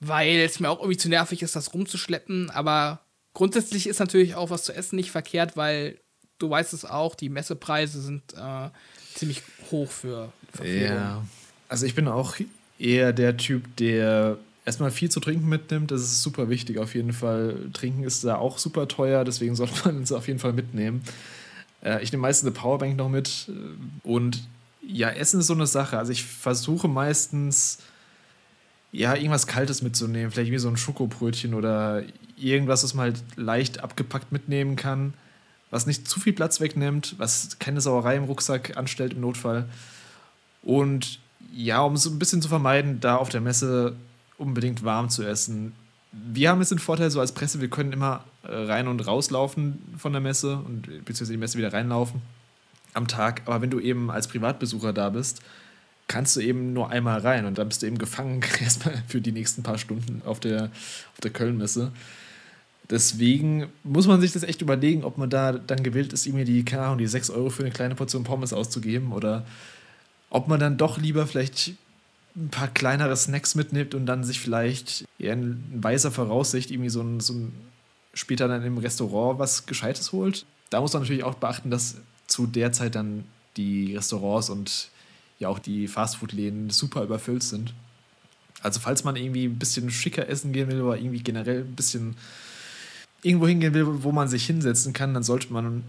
weil 0.00 0.38
es 0.38 0.60
mir 0.60 0.70
auch 0.70 0.80
irgendwie 0.80 0.96
zu 0.96 1.08
nervig 1.08 1.42
ist, 1.42 1.56
das 1.56 1.74
rumzuschleppen. 1.74 2.50
Aber 2.50 3.00
grundsätzlich 3.34 3.86
ist 3.86 3.98
natürlich 3.98 4.34
auch 4.34 4.50
was 4.50 4.64
zu 4.64 4.72
essen 4.72 4.96
nicht 4.96 5.10
verkehrt, 5.10 5.56
weil 5.56 5.98
du 6.38 6.50
weißt 6.50 6.72
es 6.72 6.84
auch, 6.84 7.14
die 7.14 7.28
Messepreise 7.28 8.00
sind 8.00 8.34
äh, 8.34 8.70
ziemlich 9.14 9.42
hoch 9.70 9.90
für 9.90 10.32
Verpflegung. 10.52 10.96
Ja, 10.96 11.24
also 11.68 11.86
ich 11.86 11.94
bin 11.94 12.06
auch 12.08 12.36
eher 12.78 13.12
der 13.12 13.36
Typ, 13.36 13.76
der 13.76 14.38
erstmal 14.68 14.90
viel 14.90 15.10
zu 15.10 15.18
trinken 15.18 15.48
mitnimmt. 15.48 15.90
Das 15.90 16.02
ist 16.02 16.22
super 16.22 16.50
wichtig 16.50 16.78
auf 16.78 16.94
jeden 16.94 17.14
Fall. 17.14 17.56
Trinken 17.72 18.04
ist 18.04 18.22
da 18.22 18.36
auch 18.36 18.58
super 18.58 18.86
teuer, 18.86 19.24
deswegen 19.24 19.56
sollte 19.56 19.72
man 19.84 20.02
es 20.02 20.12
auf 20.12 20.28
jeden 20.28 20.38
Fall 20.38 20.52
mitnehmen. 20.52 21.02
Äh, 21.82 22.02
ich 22.02 22.12
nehme 22.12 22.22
meistens 22.22 22.46
eine 22.46 22.54
Powerbank 22.54 22.96
noch 22.96 23.08
mit. 23.08 23.50
Und 24.02 24.46
ja, 24.86 25.08
Essen 25.08 25.40
ist 25.40 25.46
so 25.46 25.54
eine 25.54 25.66
Sache. 25.66 25.98
Also 25.98 26.12
ich 26.12 26.22
versuche 26.24 26.86
meistens 26.86 27.78
ja, 28.92 29.14
irgendwas 29.14 29.46
Kaltes 29.46 29.80
mitzunehmen. 29.80 30.30
Vielleicht 30.30 30.52
wie 30.52 30.58
so 30.58 30.68
ein 30.68 30.76
Schokobrötchen 30.76 31.54
oder 31.54 32.02
irgendwas, 32.36 32.84
was 32.84 32.92
man 32.92 33.04
halt 33.04 33.22
leicht 33.36 33.80
abgepackt 33.80 34.32
mitnehmen 34.32 34.76
kann. 34.76 35.14
Was 35.70 35.86
nicht 35.86 36.08
zu 36.08 36.20
viel 36.20 36.34
Platz 36.34 36.60
wegnimmt, 36.60 37.14
was 37.18 37.58
keine 37.58 37.80
Sauerei 37.80 38.16
im 38.16 38.24
Rucksack 38.24 38.76
anstellt 38.76 39.14
im 39.14 39.20
Notfall. 39.20 39.66
Und 40.62 41.20
ja, 41.54 41.80
um 41.80 41.94
es 41.94 42.06
ein 42.06 42.18
bisschen 42.18 42.42
zu 42.42 42.48
vermeiden, 42.48 43.00
da 43.00 43.16
auf 43.16 43.30
der 43.30 43.40
Messe 43.40 43.96
unbedingt 44.38 44.84
warm 44.84 45.10
zu 45.10 45.24
essen. 45.24 45.74
Wir 46.12 46.50
haben 46.50 46.60
jetzt 46.60 46.70
den 46.70 46.78
Vorteil, 46.78 47.10
so 47.10 47.20
als 47.20 47.32
Presse, 47.32 47.60
wir 47.60 47.68
können 47.68 47.92
immer 47.92 48.24
äh, 48.42 48.54
rein 48.54 48.88
und 48.88 49.06
rauslaufen 49.06 49.78
von 49.98 50.12
der 50.12 50.22
Messe 50.22 50.56
und 50.56 50.82
beziehungsweise 51.04 51.32
die 51.32 51.38
Messe 51.38 51.58
wieder 51.58 51.72
reinlaufen 51.72 52.22
am 52.94 53.06
Tag. 53.06 53.42
Aber 53.44 53.60
wenn 53.60 53.70
du 53.70 53.78
eben 53.80 54.10
als 54.10 54.28
Privatbesucher 54.28 54.92
da 54.92 55.10
bist, 55.10 55.42
kannst 56.06 56.34
du 56.36 56.40
eben 56.40 56.72
nur 56.72 56.90
einmal 56.90 57.20
rein 57.20 57.44
und 57.44 57.58
dann 57.58 57.68
bist 57.68 57.82
du 57.82 57.86
eben 57.86 57.98
gefangen 57.98 58.42
erstmal 58.62 59.02
für 59.06 59.20
die 59.20 59.32
nächsten 59.32 59.62
paar 59.62 59.78
Stunden 59.78 60.22
auf 60.24 60.40
der, 60.40 60.64
auf 61.12 61.20
der 61.22 61.30
Köln-Messe. 61.30 61.92
Deswegen 62.90 63.66
muss 63.84 64.06
man 64.06 64.20
sich 64.22 64.32
das 64.32 64.44
echt 64.44 64.62
überlegen, 64.62 65.04
ob 65.04 65.18
man 65.18 65.28
da 65.28 65.52
dann 65.52 65.82
gewillt 65.82 66.14
ist, 66.14 66.26
irgendwie 66.26 66.46
die, 66.46 66.64
keine 66.64 66.84
Ahnung, 66.84 66.98
die 66.98 67.06
6 67.06 67.28
Euro 67.28 67.50
für 67.50 67.62
eine 67.62 67.70
kleine 67.70 67.94
Portion 67.94 68.24
Pommes 68.24 68.54
auszugeben 68.54 69.12
oder 69.12 69.44
ob 70.30 70.48
man 70.48 70.58
dann 70.58 70.78
doch 70.78 70.96
lieber 70.96 71.26
vielleicht 71.26 71.74
ein 72.38 72.50
paar 72.50 72.68
kleinere 72.68 73.16
Snacks 73.16 73.54
mitnimmt 73.54 73.94
und 73.94 74.06
dann 74.06 74.22
sich 74.22 74.40
vielleicht 74.40 75.04
eher 75.18 75.32
in 75.32 75.62
weiser 75.82 76.12
Voraussicht 76.12 76.70
irgendwie 76.70 76.90
so 76.90 77.02
ein, 77.02 77.20
so 77.20 77.32
ein 77.34 77.52
später 78.14 78.48
dann 78.48 78.62
im 78.64 78.78
Restaurant 78.78 79.38
was 79.38 79.66
Gescheites 79.66 80.12
holt. 80.12 80.46
Da 80.70 80.80
muss 80.80 80.92
man 80.92 81.02
natürlich 81.02 81.24
auch 81.24 81.34
beachten, 81.34 81.70
dass 81.70 81.96
zu 82.26 82.46
der 82.46 82.72
Zeit 82.72 82.94
dann 82.94 83.24
die 83.56 83.96
Restaurants 83.96 84.50
und 84.50 84.90
ja 85.38 85.48
auch 85.48 85.58
die 85.58 85.88
Fastfood-Läden 85.88 86.70
super 86.70 87.02
überfüllt 87.02 87.42
sind. 87.42 87.74
Also 88.62 88.80
falls 88.80 89.04
man 89.04 89.16
irgendwie 89.16 89.46
ein 89.46 89.58
bisschen 89.58 89.90
schicker 89.90 90.28
essen 90.28 90.52
gehen 90.52 90.68
will 90.68 90.82
oder 90.82 90.96
irgendwie 90.96 91.22
generell 91.22 91.60
ein 91.60 91.76
bisschen 91.76 92.16
irgendwo 93.22 93.48
hingehen 93.48 93.74
will, 93.74 94.02
wo 94.02 94.12
man 94.12 94.28
sich 94.28 94.46
hinsetzen 94.46 94.92
kann, 94.92 95.14
dann 95.14 95.22
sollte 95.22 95.52
man 95.52 95.82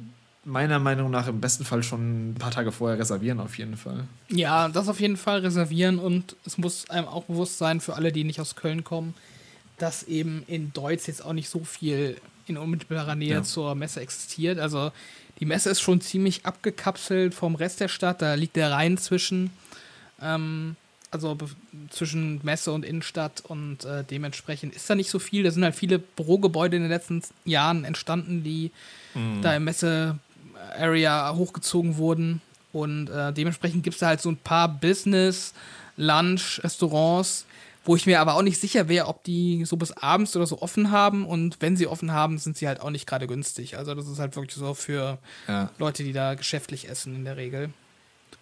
meiner 0.45 0.79
Meinung 0.79 1.11
nach 1.11 1.27
im 1.27 1.41
besten 1.41 1.65
Fall 1.65 1.83
schon 1.83 2.31
ein 2.31 2.35
paar 2.35 2.51
Tage 2.51 2.71
vorher 2.71 2.97
reservieren, 2.97 3.39
auf 3.39 3.57
jeden 3.57 3.77
Fall. 3.77 4.05
Ja, 4.29 4.69
das 4.69 4.87
auf 4.87 4.99
jeden 4.99 5.17
Fall 5.17 5.39
reservieren 5.39 5.99
und 5.99 6.35
es 6.45 6.57
muss 6.57 6.89
einem 6.89 7.07
auch 7.07 7.25
bewusst 7.25 7.57
sein, 7.57 7.81
für 7.81 7.95
alle, 7.95 8.11
die 8.11 8.23
nicht 8.23 8.39
aus 8.39 8.55
Köln 8.55 8.83
kommen, 8.83 9.13
dass 9.77 10.03
eben 10.03 10.43
in 10.47 10.73
Deutsch 10.73 11.07
jetzt 11.07 11.23
auch 11.23 11.33
nicht 11.33 11.49
so 11.49 11.63
viel 11.63 12.17
in 12.47 12.57
unmittelbarer 12.57 13.15
Nähe 13.15 13.35
ja. 13.35 13.43
zur 13.43 13.75
Messe 13.75 14.01
existiert. 14.01 14.59
Also 14.59 14.91
die 15.39 15.45
Messe 15.45 15.69
ist 15.69 15.81
schon 15.81 16.01
ziemlich 16.01 16.45
abgekapselt 16.45 17.33
vom 17.33 17.55
Rest 17.55 17.79
der 17.79 17.87
Stadt, 17.87 18.21
da 18.21 18.33
liegt 18.33 18.55
der 18.55 18.71
Rhein 18.71 18.97
zwischen. 18.97 19.51
Ähm, 20.21 20.75
also 21.11 21.37
zwischen 21.89 22.39
Messe 22.43 22.71
und 22.71 22.85
Innenstadt 22.85 23.41
und 23.47 23.83
äh, 23.83 24.03
dementsprechend 24.03 24.75
ist 24.75 24.89
da 24.89 24.95
nicht 24.95 25.09
so 25.09 25.17
viel. 25.17 25.43
Da 25.43 25.51
sind 25.51 25.63
halt 25.63 25.75
viele 25.75 25.97
Bürogebäude 25.97 26.77
in 26.77 26.83
den 26.83 26.91
letzten 26.91 27.23
Jahren 27.45 27.83
entstanden, 27.83 28.43
die 28.43 28.71
mhm. 29.15 29.41
da 29.41 29.55
im 29.55 29.63
Messe-Area 30.59 31.35
hochgezogen 31.35 31.97
wurden. 31.97 32.41
Und 32.71 33.09
äh, 33.09 33.33
dementsprechend 33.33 33.83
gibt 33.83 33.95
es 33.95 33.99
da 33.99 34.07
halt 34.07 34.21
so 34.21 34.29
ein 34.29 34.37
paar 34.37 34.67
Business, 34.67 35.53
Lunch, 35.97 36.61
Restaurants, 36.63 37.45
wo 37.83 37.95
ich 37.95 38.05
mir 38.05 38.19
aber 38.19 38.35
auch 38.35 38.43
nicht 38.43 38.59
sicher 38.59 38.87
wäre, 38.87 39.07
ob 39.07 39.23
die 39.23 39.65
so 39.65 39.75
bis 39.75 39.91
abends 39.91 40.35
oder 40.35 40.45
so 40.45 40.61
offen 40.61 40.91
haben. 40.91 41.25
Und 41.25 41.57
wenn 41.61 41.75
sie 41.75 41.87
offen 41.87 42.11
haben, 42.11 42.37
sind 42.37 42.57
sie 42.57 42.67
halt 42.67 42.81
auch 42.81 42.91
nicht 42.91 43.07
gerade 43.07 43.25
günstig. 43.25 43.77
Also 43.77 43.95
das 43.95 44.07
ist 44.07 44.19
halt 44.19 44.35
wirklich 44.35 44.53
so 44.53 44.73
für 44.73 45.17
ja. 45.47 45.71
Leute, 45.79 46.03
die 46.03 46.13
da 46.13 46.35
geschäftlich 46.35 46.87
essen 46.87 47.15
in 47.15 47.25
der 47.25 47.37
Regel. 47.37 47.71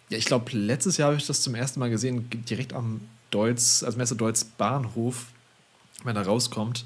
Ja, 0.09 0.17
ich 0.17 0.25
glaube, 0.25 0.51
letztes 0.51 0.97
Jahr 0.97 1.07
habe 1.07 1.17
ich 1.17 1.27
das 1.27 1.41
zum 1.41 1.55
ersten 1.55 1.79
Mal 1.79 1.89
gesehen, 1.89 2.29
direkt 2.29 2.73
am 2.73 3.01
Deutz, 3.31 3.83
also 3.83 3.97
Messe 3.97 4.15
Deutz 4.15 4.43
Bahnhof, 4.43 5.27
wenn 6.03 6.15
er 6.15 6.25
rauskommt. 6.25 6.85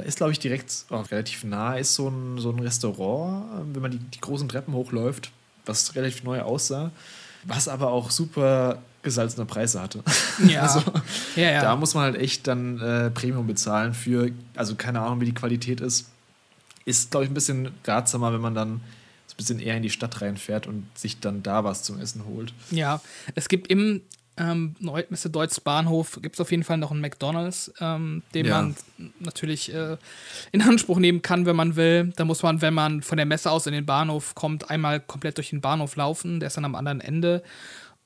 Da 0.00 0.06
ist, 0.06 0.16
glaube 0.16 0.32
ich, 0.32 0.38
direkt 0.38 0.72
oh, 0.88 0.96
relativ 0.96 1.44
nah 1.44 1.74
ist 1.76 1.94
so 1.94 2.08
ein, 2.08 2.38
so 2.38 2.50
ein 2.50 2.58
Restaurant, 2.58 3.74
wenn 3.74 3.82
man 3.82 3.90
die, 3.90 3.98
die 3.98 4.20
großen 4.20 4.48
Treppen 4.48 4.72
hochläuft, 4.72 5.30
was 5.66 5.94
relativ 5.94 6.24
neu 6.24 6.40
aussah, 6.40 6.90
was 7.44 7.68
aber 7.68 7.90
auch 7.90 8.10
super 8.10 8.78
gesalzene 9.02 9.44
Preise 9.44 9.80
hatte. 9.82 10.02
Ja. 10.48 10.62
also, 10.62 10.82
ja, 11.36 11.50
ja. 11.50 11.60
Da 11.60 11.76
muss 11.76 11.94
man 11.94 12.04
halt 12.04 12.16
echt 12.16 12.46
dann 12.46 12.80
äh, 12.80 13.10
Premium 13.10 13.46
bezahlen 13.46 13.92
für, 13.92 14.30
also 14.56 14.74
keine 14.74 15.00
Ahnung, 15.00 15.20
wie 15.20 15.26
die 15.26 15.34
Qualität 15.34 15.82
ist. 15.82 16.08
Ist, 16.86 17.10
glaube 17.10 17.24
ich, 17.24 17.30
ein 17.30 17.34
bisschen 17.34 17.70
ratsamer, 17.84 18.32
wenn 18.32 18.40
man 18.40 18.54
dann 18.54 18.80
bisschen 19.40 19.58
eher 19.58 19.76
in 19.76 19.82
die 19.82 19.90
Stadt 19.90 20.20
reinfährt 20.20 20.66
und 20.66 20.86
sich 20.96 21.18
dann 21.18 21.42
da 21.42 21.64
was 21.64 21.82
zum 21.82 21.98
Essen 21.98 22.24
holt. 22.26 22.52
Ja, 22.70 23.00
es 23.34 23.48
gibt 23.48 23.68
im 23.68 24.02
ähm, 24.40 24.74
Deutz 25.30 25.60
Bahnhof 25.60 26.18
gibt 26.22 26.36
es 26.36 26.40
auf 26.40 26.50
jeden 26.50 26.64
Fall 26.64 26.78
noch 26.78 26.90
einen 26.90 27.02
McDonalds, 27.02 27.72
ähm, 27.80 28.22
den 28.34 28.46
ja. 28.46 28.62
man 28.62 28.76
natürlich 29.18 29.72
äh, 29.74 29.98
in 30.50 30.62
Anspruch 30.62 30.98
nehmen 30.98 31.20
kann, 31.20 31.44
wenn 31.44 31.56
man 31.56 31.76
will. 31.76 32.12
Da 32.16 32.24
muss 32.24 32.42
man, 32.42 32.62
wenn 32.62 32.72
man 32.72 33.02
von 33.02 33.18
der 33.18 33.26
Messe 33.26 33.50
aus 33.50 33.66
in 33.66 33.74
den 33.74 33.84
Bahnhof 33.84 34.34
kommt, 34.34 34.70
einmal 34.70 35.00
komplett 35.00 35.36
durch 35.36 35.50
den 35.50 35.60
Bahnhof 35.60 35.94
laufen. 35.96 36.40
Der 36.40 36.46
ist 36.46 36.56
dann 36.56 36.64
am 36.64 36.74
anderen 36.74 37.00
Ende. 37.00 37.42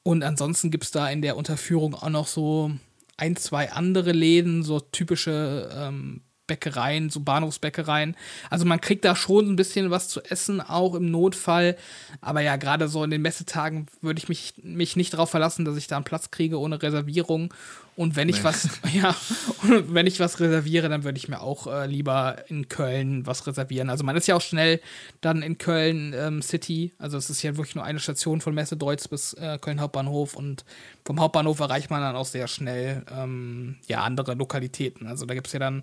Und 0.03 0.25
ansonsten 0.25 0.71
gibt 0.71 0.85
es 0.85 0.91
da 0.91 1.09
in 1.09 1.23
der 1.23 1.37
Unterführung 1.37 1.95
auch 1.95 2.11
noch 2.11 2.26
so 2.26 2.73
ein, 3.17 3.37
zwei 3.37 3.71
andere 3.71 4.12
Läden, 4.12 4.64
so 4.64 4.81
typische 4.81 5.71
ähm, 5.73 6.23
Bäckereien, 6.46 7.10
so 7.10 7.20
Bahnhofsbäckereien. 7.20 8.16
Also 8.50 8.64
man 8.64 8.80
kriegt 8.80 9.04
da 9.04 9.16
schon 9.16 9.48
ein 9.48 9.56
bisschen 9.56 9.90
was 9.90 10.08
zu 10.08 10.22
essen, 10.22 10.60
auch 10.60 10.94
im 10.94 11.10
Notfall. 11.10 11.76
Aber 12.20 12.40
ja, 12.40 12.56
gerade 12.56 12.88
so 12.88 13.02
in 13.04 13.10
den 13.10 13.22
Messetagen 13.22 13.86
würde 14.00 14.18
ich 14.18 14.28
mich, 14.28 14.54
mich 14.62 14.96
nicht 14.96 15.14
darauf 15.14 15.30
verlassen, 15.30 15.64
dass 15.64 15.76
ich 15.76 15.86
da 15.86 15.96
einen 15.96 16.04
Platz 16.04 16.30
kriege 16.30 16.58
ohne 16.58 16.82
Reservierung. 16.82 17.52
Und 17.96 18.16
wenn 18.16 18.28
ich 18.28 18.38
nee. 18.38 18.44
was, 18.44 18.68
ja, 18.92 19.14
und 19.62 19.94
wenn 19.94 20.07
ich 20.07 20.18
was 20.20 20.40
reserviere, 20.40 20.88
dann 20.88 21.04
würde 21.04 21.18
ich 21.18 21.28
mir 21.28 21.40
auch 21.40 21.66
äh, 21.66 21.87
lieber 21.87 22.37
in 22.48 22.68
Köln 22.68 23.26
was 23.26 23.46
reservieren. 23.46 23.90
Also 23.90 24.04
man 24.04 24.16
ist 24.16 24.26
ja 24.26 24.35
auch 24.35 24.40
schnell 24.40 24.80
dann 25.20 25.42
in 25.42 25.59
Köln 25.59 26.12
ähm, 26.16 26.42
City. 26.42 26.92
Also 26.98 27.16
es 27.16 27.30
ist 27.30 27.42
ja 27.42 27.57
wirklich 27.57 27.76
nur 27.76 27.85
eine 27.85 28.00
Station 28.00 28.40
von 28.40 28.54
Messe 28.54 28.76
Deutz 28.76 29.07
bis 29.07 29.35
äh, 29.35 29.59
Köln 29.61 29.80
Hauptbahnhof 29.80 30.35
und 30.35 30.64
vom 31.04 31.20
Hauptbahnhof 31.20 31.61
erreicht 31.61 31.90
man 31.90 32.00
dann 32.00 32.16
auch 32.16 32.26
sehr 32.26 32.48
schnell 32.48 33.04
ähm, 33.16 33.76
ja 33.87 34.02
andere 34.02 34.35
Lokalitäten. 34.35 35.07
Also 35.07 35.26
da 35.26 35.35
gibt 35.35 35.46
es 35.46 35.52
ja 35.52 35.61
dann 35.61 35.83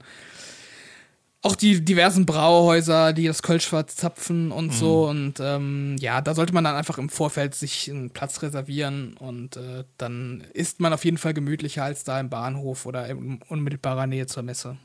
auch 1.44 1.56
die 1.56 1.84
diversen 1.84 2.26
Brauhäuser, 2.26 3.14
die 3.14 3.26
das 3.26 3.42
Kölsch 3.42 3.68
verzapfen 3.68 4.52
und 4.52 4.68
mhm. 4.68 4.72
so. 4.72 5.10
Und 5.10 5.40
ähm, 5.40 5.96
ja, 6.00 6.22
da 6.22 6.36
sollte 6.36 6.54
man 6.54 6.64
dann 6.64 6.76
einfach 6.76 6.98
im 6.98 7.10
Vorfeld 7.10 7.56
sich 7.56 7.90
einen 7.90 8.12
Platz 8.12 8.42
reservieren 8.44 9.18
und 9.18 9.58
äh, 9.58 9.84
dann 9.98 10.44
ist 10.54 10.80
man 10.80 10.94
auf 10.94 11.04
jeden 11.04 11.18
Fall 11.18 11.34
gemütlicher 11.34 11.84
als 11.84 12.04
da 12.04 12.20
im 12.20 12.30
Bahnhof 12.30 12.86
oder 12.86 13.08
in 13.08 13.40
unmittelbarer 13.50 14.06
Nähe 14.06 14.28
zur 14.28 14.44
Messe. 14.44 14.78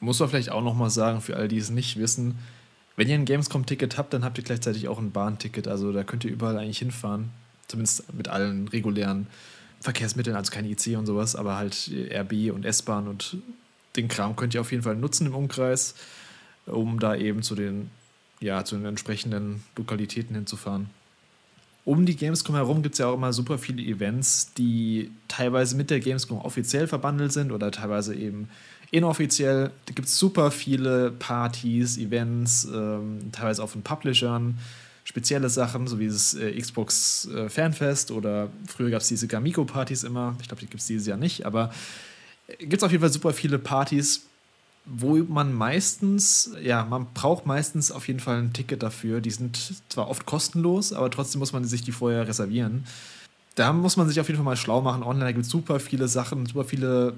Muss 0.00 0.20
man 0.20 0.28
vielleicht 0.28 0.50
auch 0.50 0.62
nochmal 0.62 0.90
sagen, 0.90 1.22
für 1.22 1.36
alle, 1.36 1.48
die 1.48 1.56
es 1.56 1.70
nicht 1.70 1.98
wissen, 1.98 2.38
wenn 2.96 3.08
ihr 3.08 3.14
ein 3.14 3.24
Gamescom-Ticket 3.24 3.96
habt, 3.96 4.12
dann 4.12 4.24
habt 4.24 4.38
ihr 4.38 4.44
gleichzeitig 4.44 4.88
auch 4.88 4.98
ein 4.98 5.10
Bahnticket. 5.10 5.66
Also 5.66 5.92
da 5.92 6.04
könnt 6.04 6.24
ihr 6.24 6.30
überall 6.30 6.58
eigentlich 6.58 6.78
hinfahren. 6.78 7.30
Zumindest 7.66 8.12
mit 8.12 8.28
allen 8.28 8.68
regulären 8.68 9.26
Verkehrsmitteln, 9.80 10.36
also 10.36 10.52
kein 10.52 10.66
IC 10.66 10.96
und 10.98 11.06
sowas, 11.06 11.34
aber 11.34 11.56
halt 11.56 11.90
RB 12.10 12.52
und 12.52 12.64
S-Bahn 12.64 13.08
und 13.08 13.38
den 13.96 14.08
Kram 14.08 14.36
könnt 14.36 14.54
ihr 14.54 14.60
auf 14.60 14.72
jeden 14.72 14.82
Fall 14.82 14.96
nutzen 14.96 15.26
im 15.26 15.34
Umkreis, 15.34 15.94
um 16.66 16.98
da 16.98 17.14
eben 17.14 17.42
zu 17.42 17.54
den, 17.54 17.90
ja, 18.40 18.64
zu 18.64 18.76
den 18.76 18.86
entsprechenden 18.86 19.62
Lokalitäten 19.76 20.34
hinzufahren. 20.34 20.90
Um 21.84 22.06
die 22.06 22.16
Gamescom 22.16 22.54
herum 22.54 22.82
gibt 22.82 22.94
es 22.94 22.98
ja 22.98 23.08
auch 23.08 23.14
immer 23.14 23.32
super 23.32 23.58
viele 23.58 23.82
Events, 23.82 24.54
die 24.54 25.10
teilweise 25.28 25.76
mit 25.76 25.90
der 25.90 26.00
Gamescom 26.00 26.38
offiziell 26.38 26.86
verbandelt 26.86 27.32
sind 27.32 27.52
oder 27.52 27.70
teilweise 27.70 28.14
eben 28.14 28.48
inoffiziell. 28.90 29.70
Da 29.84 29.92
gibt 29.92 30.08
es 30.08 30.18
super 30.18 30.50
viele 30.50 31.10
Partys, 31.10 31.98
Events, 31.98 32.66
ähm, 32.72 33.30
teilweise 33.32 33.62
auch 33.62 33.68
von 33.68 33.82
Publishern, 33.82 34.58
spezielle 35.04 35.50
Sachen, 35.50 35.86
so 35.86 35.98
wie 35.98 36.06
das 36.06 36.32
äh, 36.34 36.58
Xbox 36.58 37.26
äh, 37.26 37.50
Fanfest 37.50 38.10
oder 38.10 38.48
früher 38.66 38.88
gab 38.88 39.02
es 39.02 39.08
diese 39.08 39.28
Gamico-Partys 39.28 40.04
immer. 40.04 40.36
Ich 40.40 40.48
glaube, 40.48 40.60
die 40.60 40.66
gibt 40.66 40.80
es 40.80 40.86
dieses 40.86 41.06
Jahr 41.06 41.18
nicht, 41.18 41.44
aber 41.44 41.70
gibt 42.58 42.74
es 42.74 42.82
auf 42.82 42.90
jeden 42.90 43.02
Fall 43.02 43.12
super 43.12 43.32
viele 43.32 43.58
Partys, 43.58 44.26
wo 44.86 45.16
man 45.16 45.52
meistens, 45.52 46.50
ja, 46.62 46.84
man 46.84 47.06
braucht 47.14 47.46
meistens 47.46 47.90
auf 47.90 48.06
jeden 48.06 48.20
Fall 48.20 48.38
ein 48.38 48.52
Ticket 48.52 48.82
dafür. 48.82 49.20
Die 49.20 49.30
sind 49.30 49.74
zwar 49.88 50.08
oft 50.08 50.26
kostenlos, 50.26 50.92
aber 50.92 51.10
trotzdem 51.10 51.38
muss 51.38 51.52
man 51.52 51.64
sich 51.64 51.82
die 51.82 51.92
vorher 51.92 52.28
reservieren. 52.28 52.84
Da 53.54 53.72
muss 53.72 53.96
man 53.96 54.08
sich 54.08 54.20
auf 54.20 54.28
jeden 54.28 54.38
Fall 54.38 54.44
mal 54.44 54.56
schlau 54.56 54.82
machen. 54.82 55.02
Online 55.02 55.32
gibt 55.32 55.46
es 55.46 55.50
super 55.50 55.80
viele 55.80 56.08
Sachen, 56.08 56.44
super 56.44 56.64
viele, 56.64 57.14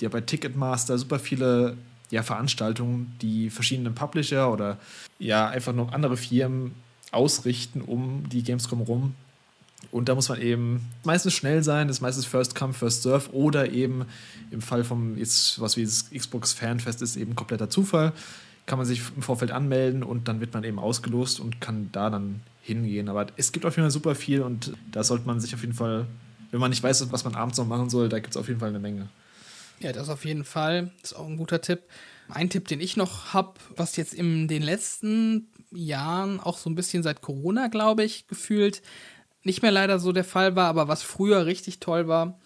ja, 0.00 0.08
bei 0.08 0.20
Ticketmaster, 0.20 0.98
super 0.98 1.18
viele 1.18 1.76
ja, 2.10 2.22
Veranstaltungen, 2.22 3.14
die 3.22 3.50
verschiedene 3.50 3.90
Publisher 3.90 4.52
oder 4.52 4.78
ja, 5.18 5.48
einfach 5.48 5.72
nur 5.72 5.92
andere 5.94 6.16
Firmen 6.16 6.74
ausrichten 7.12 7.80
um 7.80 8.28
die 8.28 8.42
Gamescom 8.42 8.80
rum. 8.80 9.14
Und 9.90 10.08
da 10.08 10.14
muss 10.14 10.28
man 10.28 10.40
eben 10.40 10.80
meistens 11.04 11.34
schnell 11.34 11.62
sein, 11.62 11.88
ist 11.88 12.00
meistens 12.00 12.26
First 12.26 12.54
Come, 12.54 12.72
First 12.72 13.02
Serve 13.02 13.32
oder 13.32 13.70
eben 13.70 14.04
im 14.50 14.60
Fall 14.60 14.84
vom, 14.84 15.16
jetzt, 15.16 15.60
was 15.60 15.76
wie 15.76 15.84
das 15.84 16.10
Xbox 16.10 16.52
Fanfest 16.52 17.02
ist, 17.02 17.16
eben 17.16 17.36
kompletter 17.36 17.70
Zufall. 17.70 18.12
Kann 18.66 18.78
man 18.78 18.86
sich 18.86 19.00
im 19.14 19.22
Vorfeld 19.22 19.52
anmelden 19.52 20.02
und 20.02 20.28
dann 20.28 20.40
wird 20.40 20.52
man 20.54 20.64
eben 20.64 20.78
ausgelost 20.78 21.38
und 21.38 21.60
kann 21.60 21.90
da 21.92 22.10
dann 22.10 22.40
hingehen. 22.62 23.08
Aber 23.08 23.26
es 23.36 23.52
gibt 23.52 23.64
auf 23.64 23.76
jeden 23.76 23.84
Fall 23.84 23.92
super 23.92 24.14
viel 24.14 24.42
und 24.42 24.72
da 24.90 25.04
sollte 25.04 25.26
man 25.26 25.40
sich 25.40 25.54
auf 25.54 25.60
jeden 25.60 25.74
Fall, 25.74 26.06
wenn 26.50 26.60
man 26.60 26.70
nicht 26.70 26.82
weiß, 26.82 27.12
was 27.12 27.24
man 27.24 27.36
abends 27.36 27.58
noch 27.58 27.66
machen 27.66 27.88
soll, 27.88 28.08
da 28.08 28.18
gibt 28.18 28.30
es 28.30 28.36
auf 28.36 28.48
jeden 28.48 28.58
Fall 28.58 28.70
eine 28.70 28.80
Menge. 28.80 29.08
Ja, 29.78 29.92
das 29.92 30.08
auf 30.08 30.24
jeden 30.24 30.44
Fall. 30.44 30.90
Das 31.02 31.12
ist 31.12 31.18
auch 31.18 31.26
ein 31.26 31.36
guter 31.36 31.60
Tipp. 31.60 31.82
Ein 32.28 32.50
Tipp, 32.50 32.66
den 32.66 32.80
ich 32.80 32.96
noch 32.96 33.34
habe, 33.34 33.54
was 33.76 33.96
jetzt 33.96 34.14
in 34.14 34.48
den 34.48 34.62
letzten 34.62 35.48
Jahren 35.70 36.40
auch 36.40 36.58
so 36.58 36.68
ein 36.70 36.74
bisschen 36.74 37.02
seit 37.02 37.22
Corona, 37.22 37.68
glaube 37.68 38.02
ich, 38.02 38.26
gefühlt 38.26 38.82
nicht 39.46 39.62
mehr 39.62 39.70
leider 39.70 39.98
so 39.98 40.12
der 40.12 40.24
Fall 40.24 40.56
war, 40.56 40.66
aber 40.66 40.88
was 40.88 41.02
früher 41.02 41.46
richtig 41.46 41.80
toll 41.80 42.08
war, 42.08 42.38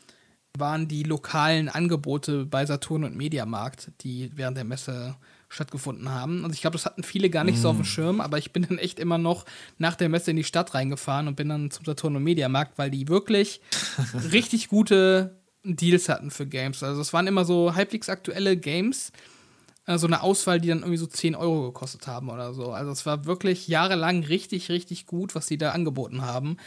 waren 0.56 0.86
die 0.86 1.02
lokalen 1.02 1.68
Angebote 1.68 2.44
bei 2.44 2.66
Saturn 2.66 3.04
und 3.04 3.16
Mediamarkt, 3.16 3.90
die 4.02 4.30
während 4.34 4.56
der 4.56 4.64
Messe 4.64 5.16
stattgefunden 5.48 6.10
haben. 6.10 6.44
Und 6.44 6.54
ich 6.54 6.60
glaube, 6.60 6.74
das 6.74 6.86
hatten 6.86 7.02
viele 7.02 7.30
gar 7.30 7.42
nicht 7.44 7.58
mm. 7.58 7.62
so 7.62 7.70
auf 7.70 7.76
dem 7.76 7.82
mm. 7.82 7.84
Schirm, 7.84 8.20
aber 8.20 8.38
ich 8.38 8.52
bin 8.52 8.66
dann 8.68 8.78
echt 8.78 9.00
immer 9.00 9.18
noch 9.18 9.46
nach 9.78 9.96
der 9.96 10.08
Messe 10.08 10.30
in 10.30 10.36
die 10.36 10.44
Stadt 10.44 10.74
reingefahren 10.74 11.26
und 11.26 11.36
bin 11.36 11.48
dann 11.48 11.70
zum 11.70 11.84
Saturn 11.84 12.16
und 12.16 12.22
Mediamarkt, 12.22 12.78
weil 12.78 12.90
die 12.90 13.08
wirklich 13.08 13.60
richtig 14.32 14.68
gute 14.68 15.40
Deals 15.64 16.08
hatten 16.08 16.30
für 16.30 16.46
Games. 16.46 16.82
Also 16.82 17.00
es 17.00 17.12
waren 17.12 17.26
immer 17.26 17.44
so 17.44 17.74
halbwegs 17.74 18.08
aktuelle 18.08 18.56
Games, 18.56 19.10
so 19.86 20.06
eine 20.06 20.22
Auswahl, 20.22 20.60
die 20.60 20.68
dann 20.68 20.80
irgendwie 20.80 20.98
so 20.98 21.06
10 21.06 21.34
Euro 21.34 21.62
gekostet 21.66 22.06
haben 22.06 22.30
oder 22.30 22.54
so. 22.54 22.72
Also 22.72 22.90
es 22.92 23.06
war 23.06 23.24
wirklich 23.24 23.68
jahrelang 23.68 24.22
richtig, 24.24 24.68
richtig 24.68 25.06
gut, 25.06 25.34
was 25.34 25.46
sie 25.46 25.58
da 25.58 25.72
angeboten 25.72 26.22
haben. 26.22 26.58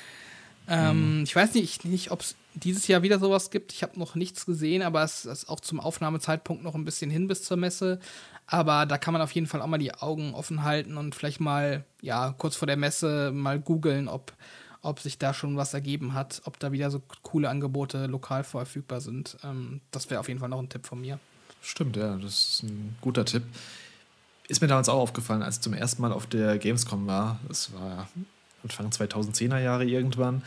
Ähm, 0.67 1.17
mhm. 1.17 1.23
Ich 1.23 1.35
weiß 1.35 1.53
nicht, 1.55 1.85
nicht 1.85 2.11
ob 2.11 2.21
es 2.21 2.35
dieses 2.53 2.87
Jahr 2.87 3.01
wieder 3.01 3.19
sowas 3.19 3.51
gibt. 3.51 3.73
Ich 3.73 3.83
habe 3.83 3.99
noch 3.99 4.15
nichts 4.15 4.45
gesehen, 4.45 4.81
aber 4.81 5.03
es 5.03 5.25
ist 5.25 5.49
auch 5.49 5.59
zum 5.59 5.79
Aufnahmezeitpunkt 5.79 6.63
noch 6.63 6.75
ein 6.75 6.85
bisschen 6.85 7.09
hin 7.09 7.27
bis 7.27 7.43
zur 7.43 7.57
Messe. 7.57 7.99
Aber 8.45 8.85
da 8.85 8.97
kann 8.97 9.13
man 9.13 9.21
auf 9.21 9.31
jeden 9.31 9.47
Fall 9.47 9.61
auch 9.61 9.67
mal 9.67 9.77
die 9.77 9.93
Augen 9.93 10.33
offen 10.33 10.63
halten 10.63 10.97
und 10.97 11.15
vielleicht 11.15 11.39
mal, 11.39 11.85
ja, 12.01 12.33
kurz 12.37 12.55
vor 12.55 12.67
der 12.67 12.77
Messe 12.77 13.31
mal 13.33 13.59
googeln, 13.59 14.07
ob, 14.07 14.33
ob 14.81 14.99
sich 14.99 15.17
da 15.17 15.33
schon 15.33 15.55
was 15.55 15.73
ergeben 15.73 16.13
hat, 16.13 16.41
ob 16.45 16.59
da 16.59 16.71
wieder 16.71 16.91
so 16.91 17.01
coole 17.23 17.49
Angebote 17.49 18.05
lokal 18.07 18.43
verfügbar 18.43 19.01
sind. 19.01 19.37
Ähm, 19.43 19.81
das 19.91 20.09
wäre 20.09 20.19
auf 20.19 20.27
jeden 20.27 20.39
Fall 20.39 20.49
noch 20.49 20.59
ein 20.59 20.69
Tipp 20.69 20.85
von 20.85 20.99
mir. 20.99 21.19
Stimmt, 21.63 21.95
ja, 21.95 22.17
das 22.17 22.33
ist 22.33 22.63
ein 22.63 22.95
guter 22.99 23.23
Tipp. 23.23 23.43
Ist 24.49 24.61
mir 24.61 24.67
damals 24.67 24.89
auch 24.89 24.99
aufgefallen, 24.99 25.41
als 25.41 25.55
ich 25.55 25.61
zum 25.61 25.73
ersten 25.73 26.01
Mal 26.01 26.11
auf 26.11 26.27
der 26.27 26.57
Gamescom 26.57 27.07
war. 27.07 27.39
Das 27.47 27.73
war 27.73 28.09
Anfang 28.63 28.89
2010er 28.89 29.59
Jahre 29.59 29.85
irgendwann. 29.85 30.43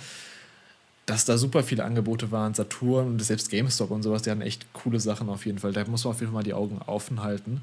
Dass 1.07 1.25
da 1.25 1.39
super 1.39 1.63
viele 1.63 1.85
Angebote 1.85 2.33
waren, 2.33 2.53
Saturn 2.53 3.07
und 3.07 3.23
selbst 3.23 3.49
GameStop 3.49 3.91
und 3.91 4.03
sowas, 4.03 4.23
die 4.23 4.31
hatten 4.31 4.43
echt 4.43 4.71
coole 4.75 5.01
Sachen 5.01 5.31
auf 5.31 5.47
jeden 5.47 5.59
Fall. 5.59 5.73
Da 5.73 5.85
muss 5.87 6.05
man 6.05 6.13
auf 6.13 6.21
jeden 6.21 6.33
Fall 6.33 6.41
mal 6.41 6.45
die 6.45 6.53
Augen 6.53 6.81
offen 6.87 7.23
halten. 7.23 7.63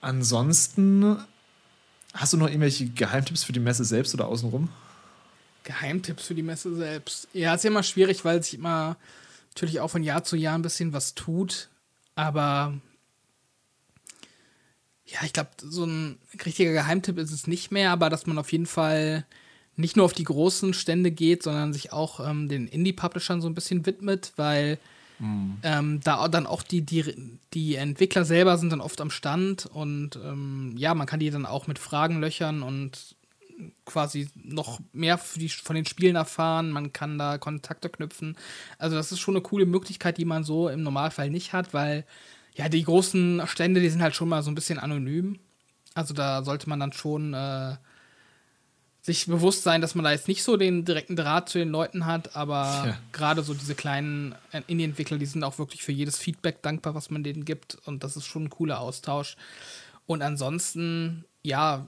Ansonsten, 0.00 1.16
hast 2.14 2.32
du 2.32 2.36
noch 2.36 2.46
irgendwelche 2.46 2.86
Geheimtipps 2.86 3.42
für 3.42 3.52
die 3.52 3.60
Messe 3.60 3.84
selbst 3.84 4.14
oder 4.14 4.28
außenrum? 4.28 4.68
Geheimtipps 5.64 6.26
für 6.26 6.34
die 6.34 6.42
Messe 6.42 6.74
selbst. 6.76 7.26
Ja, 7.32 7.54
ist 7.54 7.64
ja 7.64 7.70
immer 7.70 7.82
schwierig, 7.82 8.24
weil 8.24 8.42
sich 8.42 8.54
immer 8.54 8.96
natürlich 9.54 9.80
auch 9.80 9.90
von 9.90 10.04
Jahr 10.04 10.22
zu 10.22 10.36
Jahr 10.36 10.56
ein 10.56 10.62
bisschen 10.62 10.92
was 10.92 11.14
tut. 11.14 11.68
Aber 12.14 12.74
ja, 15.06 15.20
ich 15.24 15.32
glaube, 15.32 15.50
so 15.58 15.84
ein 15.84 16.18
richtiger 16.44 16.72
Geheimtipp 16.72 17.18
ist 17.18 17.32
es 17.32 17.46
nicht 17.46 17.70
mehr, 17.70 17.90
aber 17.90 18.10
dass 18.10 18.26
man 18.26 18.38
auf 18.38 18.52
jeden 18.52 18.66
Fall 18.66 19.26
nicht 19.76 19.96
nur 19.96 20.04
auf 20.04 20.12
die 20.12 20.24
großen 20.24 20.74
Stände 20.74 21.10
geht, 21.10 21.42
sondern 21.42 21.72
sich 21.72 21.92
auch 21.92 22.20
ähm, 22.20 22.48
den 22.48 22.68
Indie-Publishern 22.68 23.40
so 23.40 23.48
ein 23.48 23.54
bisschen 23.54 23.86
widmet, 23.86 24.32
weil 24.36 24.78
mhm. 25.18 25.58
ähm, 25.62 26.00
da 26.04 26.28
dann 26.28 26.46
auch 26.46 26.62
die, 26.62 26.82
die, 26.82 27.38
die 27.54 27.76
Entwickler 27.76 28.24
selber 28.24 28.58
sind 28.58 28.70
dann 28.70 28.80
oft 28.80 29.00
am 29.00 29.10
Stand 29.10 29.66
und 29.66 30.16
ähm, 30.16 30.74
ja, 30.76 30.94
man 30.94 31.06
kann 31.06 31.20
die 31.20 31.30
dann 31.30 31.46
auch 31.46 31.66
mit 31.66 31.78
Fragen 31.78 32.20
löchern 32.20 32.62
und 32.62 33.16
quasi 33.84 34.28
noch 34.34 34.80
mehr 34.92 35.20
die, 35.36 35.48
von 35.48 35.76
den 35.76 35.86
Spielen 35.86 36.16
erfahren, 36.16 36.70
man 36.70 36.92
kann 36.92 37.18
da 37.18 37.38
Kontakte 37.38 37.88
knüpfen. 37.88 38.36
Also 38.78 38.96
das 38.96 39.12
ist 39.12 39.20
schon 39.20 39.34
eine 39.34 39.42
coole 39.42 39.66
Möglichkeit, 39.66 40.18
die 40.18 40.24
man 40.24 40.44
so 40.44 40.68
im 40.68 40.82
Normalfall 40.82 41.30
nicht 41.30 41.52
hat, 41.52 41.74
weil 41.74 42.04
ja, 42.54 42.68
die 42.68 42.82
großen 42.82 43.42
Stände, 43.46 43.80
die 43.80 43.88
sind 43.88 44.02
halt 44.02 44.14
schon 44.14 44.28
mal 44.28 44.42
so 44.42 44.50
ein 44.50 44.54
bisschen 44.54 44.78
anonym. 44.78 45.38
Also 45.94 46.14
da 46.14 46.42
sollte 46.42 46.68
man 46.68 46.80
dann 46.80 46.92
schon 46.92 47.34
äh, 47.34 47.76
sich 49.02 49.26
bewusst 49.26 49.64
sein, 49.64 49.80
dass 49.80 49.94
man 49.94 50.04
da 50.04 50.12
jetzt 50.12 50.28
nicht 50.28 50.44
so 50.44 50.56
den 50.56 50.84
direkten 50.84 51.16
Draht 51.16 51.48
zu 51.48 51.58
den 51.58 51.70
Leuten 51.70 52.06
hat, 52.06 52.36
aber 52.36 52.84
ja. 52.86 52.98
gerade 53.10 53.42
so 53.42 53.52
diese 53.52 53.74
kleinen 53.74 54.34
äh, 54.52 54.62
Indie-Entwickler, 54.68 55.18
die 55.18 55.26
sind 55.26 55.42
auch 55.42 55.58
wirklich 55.58 55.82
für 55.82 55.92
jedes 55.92 56.18
Feedback 56.18 56.62
dankbar, 56.62 56.94
was 56.94 57.10
man 57.10 57.24
denen 57.24 57.44
gibt. 57.44 57.76
Und 57.84 58.04
das 58.04 58.16
ist 58.16 58.26
schon 58.26 58.44
ein 58.44 58.50
cooler 58.50 58.80
Austausch. 58.80 59.36
Und 60.06 60.22
ansonsten, 60.22 61.24
ja, 61.42 61.86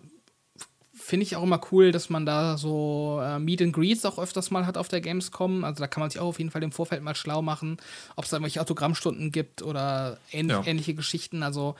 finde 1.05 1.25
ich 1.25 1.37
auch 1.37 1.43
immer 1.43 1.61
cool, 1.71 1.93
dass 1.93 2.09
man 2.09 2.25
da 2.25 2.57
so 2.57 3.21
äh, 3.23 3.39
Meet 3.39 3.61
and 3.61 3.73
Greets 3.75 4.07
auch 4.07 4.19
öfters 4.19 4.51
mal 4.51 4.65
hat 4.67 4.79
auf 4.79 4.89
der 4.89 5.03
Gamescom. 5.03 5.63
Also 5.63 5.81
da 5.81 5.87
kann 5.87 6.01
man 6.01 6.09
sich 6.09 6.19
auch 6.19 6.29
auf 6.29 6.39
jeden 6.39 6.51
Fall 6.51 6.63
im 6.63 6.73
Vorfeld 6.73 7.03
mal 7.03 7.15
schlau 7.15 7.43
machen, 7.43 7.77
ob 8.17 8.25
es 8.25 8.31
da 8.31 8.39
irgendwelche 8.39 8.63
Autogrammstunden 8.63 9.31
gibt 9.31 9.61
oder 9.61 10.19
ähn 10.33 10.49
ja. 10.49 10.65
ähnliche 10.65 10.95
Geschichten. 10.95 11.43
Also 11.43 11.75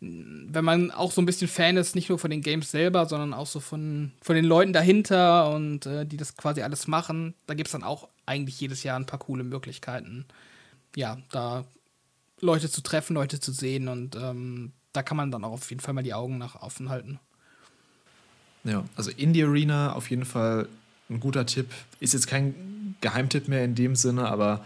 wenn 0.00 0.64
man 0.64 0.90
auch 0.90 1.12
so 1.12 1.20
ein 1.20 1.26
bisschen 1.26 1.48
Fan 1.48 1.76
ist, 1.76 1.94
nicht 1.94 2.08
nur 2.08 2.18
von 2.18 2.30
den 2.30 2.40
Games 2.40 2.70
selber, 2.70 3.04
sondern 3.04 3.34
auch 3.34 3.46
so 3.46 3.60
von, 3.60 4.12
von 4.22 4.34
den 4.34 4.46
Leuten 4.46 4.72
dahinter 4.72 5.52
und 5.52 5.84
äh, 5.84 6.06
die 6.06 6.16
das 6.16 6.36
quasi 6.36 6.62
alles 6.62 6.88
machen, 6.88 7.34
da 7.46 7.52
gibt 7.52 7.68
es 7.68 7.72
dann 7.72 7.84
auch 7.84 8.08
eigentlich 8.24 8.58
jedes 8.58 8.82
Jahr 8.82 8.98
ein 8.98 9.06
paar 9.06 9.18
coole 9.18 9.44
Möglichkeiten. 9.44 10.24
Ja, 10.96 11.18
da 11.30 11.64
Leute 12.40 12.70
zu 12.70 12.80
treffen, 12.80 13.14
Leute 13.14 13.38
zu 13.38 13.52
sehen 13.52 13.88
und 13.88 14.16
ähm, 14.16 14.72
da 14.94 15.02
kann 15.02 15.18
man 15.18 15.30
dann 15.30 15.44
auch 15.44 15.52
auf 15.52 15.70
jeden 15.70 15.80
Fall 15.80 15.94
mal 15.94 16.02
die 16.02 16.14
Augen 16.14 16.38
nach 16.38 16.62
offen 16.62 16.88
halten. 16.88 17.20
Ja, 18.64 18.84
also 18.96 19.10
Indie 19.10 19.44
Arena 19.44 19.92
auf 19.92 20.10
jeden 20.10 20.24
Fall 20.24 20.68
ein 21.10 21.20
guter 21.20 21.46
Tipp. 21.46 21.70
Ist 22.00 22.14
jetzt 22.14 22.26
kein 22.26 22.96
Geheimtipp 23.00 23.48
mehr 23.48 23.64
in 23.64 23.74
dem 23.74 23.96
Sinne, 23.96 24.28
aber 24.28 24.64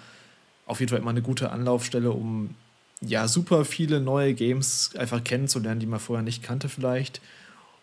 auf 0.67 0.81
jeden 0.81 0.91
Fall 0.91 0.99
immer 0.99 1.11
eine 1.11 1.23
gute 1.23 1.51
Anlaufstelle, 1.51 2.11
um 2.11 2.55
ja 3.01 3.29
super 3.29 3.65
viele 3.65 4.01
neue 4.01 4.35
Games 4.35 4.91
einfach 4.97 5.23
kennenzulernen, 5.23 5.81
die 5.81 5.87
man 5.87 6.01
vorher 6.01 6.23
nicht 6.23 6.43
kannte 6.43 6.69
vielleicht. 6.69 7.21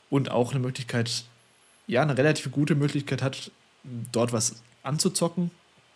Und 0.09 0.29
auch 0.29 0.51
eine 0.51 0.59
Möglichkeit, 0.59 1.23
ja, 1.87 2.01
eine 2.01 2.17
relativ 2.17 2.51
gute 2.51 2.75
Möglichkeit 2.75 3.21
hat, 3.21 3.51
dort 4.11 4.31
was 4.31 4.61
anzuzocken. 4.83 5.49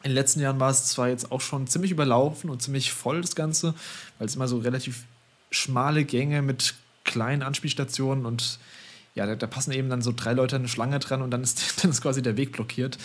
In 0.04 0.12
den 0.12 0.16
letzten 0.16 0.40
Jahren 0.40 0.60
war 0.60 0.72
es 0.72 0.86
zwar 0.86 1.10
jetzt 1.10 1.32
auch 1.32 1.42
schon 1.42 1.68
ziemlich 1.68 1.92
überlaufen 1.92 2.50
und 2.50 2.62
ziemlich 2.62 2.92
voll, 2.92 3.22
das 3.22 3.36
Ganze, 3.36 3.74
weil 4.18 4.28
es 4.28 4.36
immer 4.36 4.48
so 4.48 4.58
relativ 4.58 5.06
schmale 5.52 6.04
Gänge 6.04 6.42
mit 6.42 6.76
kleinen 7.04 7.42
Anspielstationen 7.42 8.26
und 8.26 8.60
ja, 9.18 9.26
da, 9.26 9.36
da, 9.36 9.48
passen 9.48 9.72
eben 9.72 9.90
dann 9.90 10.04
so 10.04 10.14
drei 10.16 10.34
Leute 10.34 10.56
eine 10.56 10.68
Schlange 10.68 11.00
dran 11.00 11.24
und 11.24 11.32
dann 11.32 11.42
ist, 11.42 11.60
dann 11.84 11.92
ist 11.92 12.02
quasi 12.02 12.22
der 12.22 12.38
Weg 12.38 12.52
blockiert. 12.52 12.98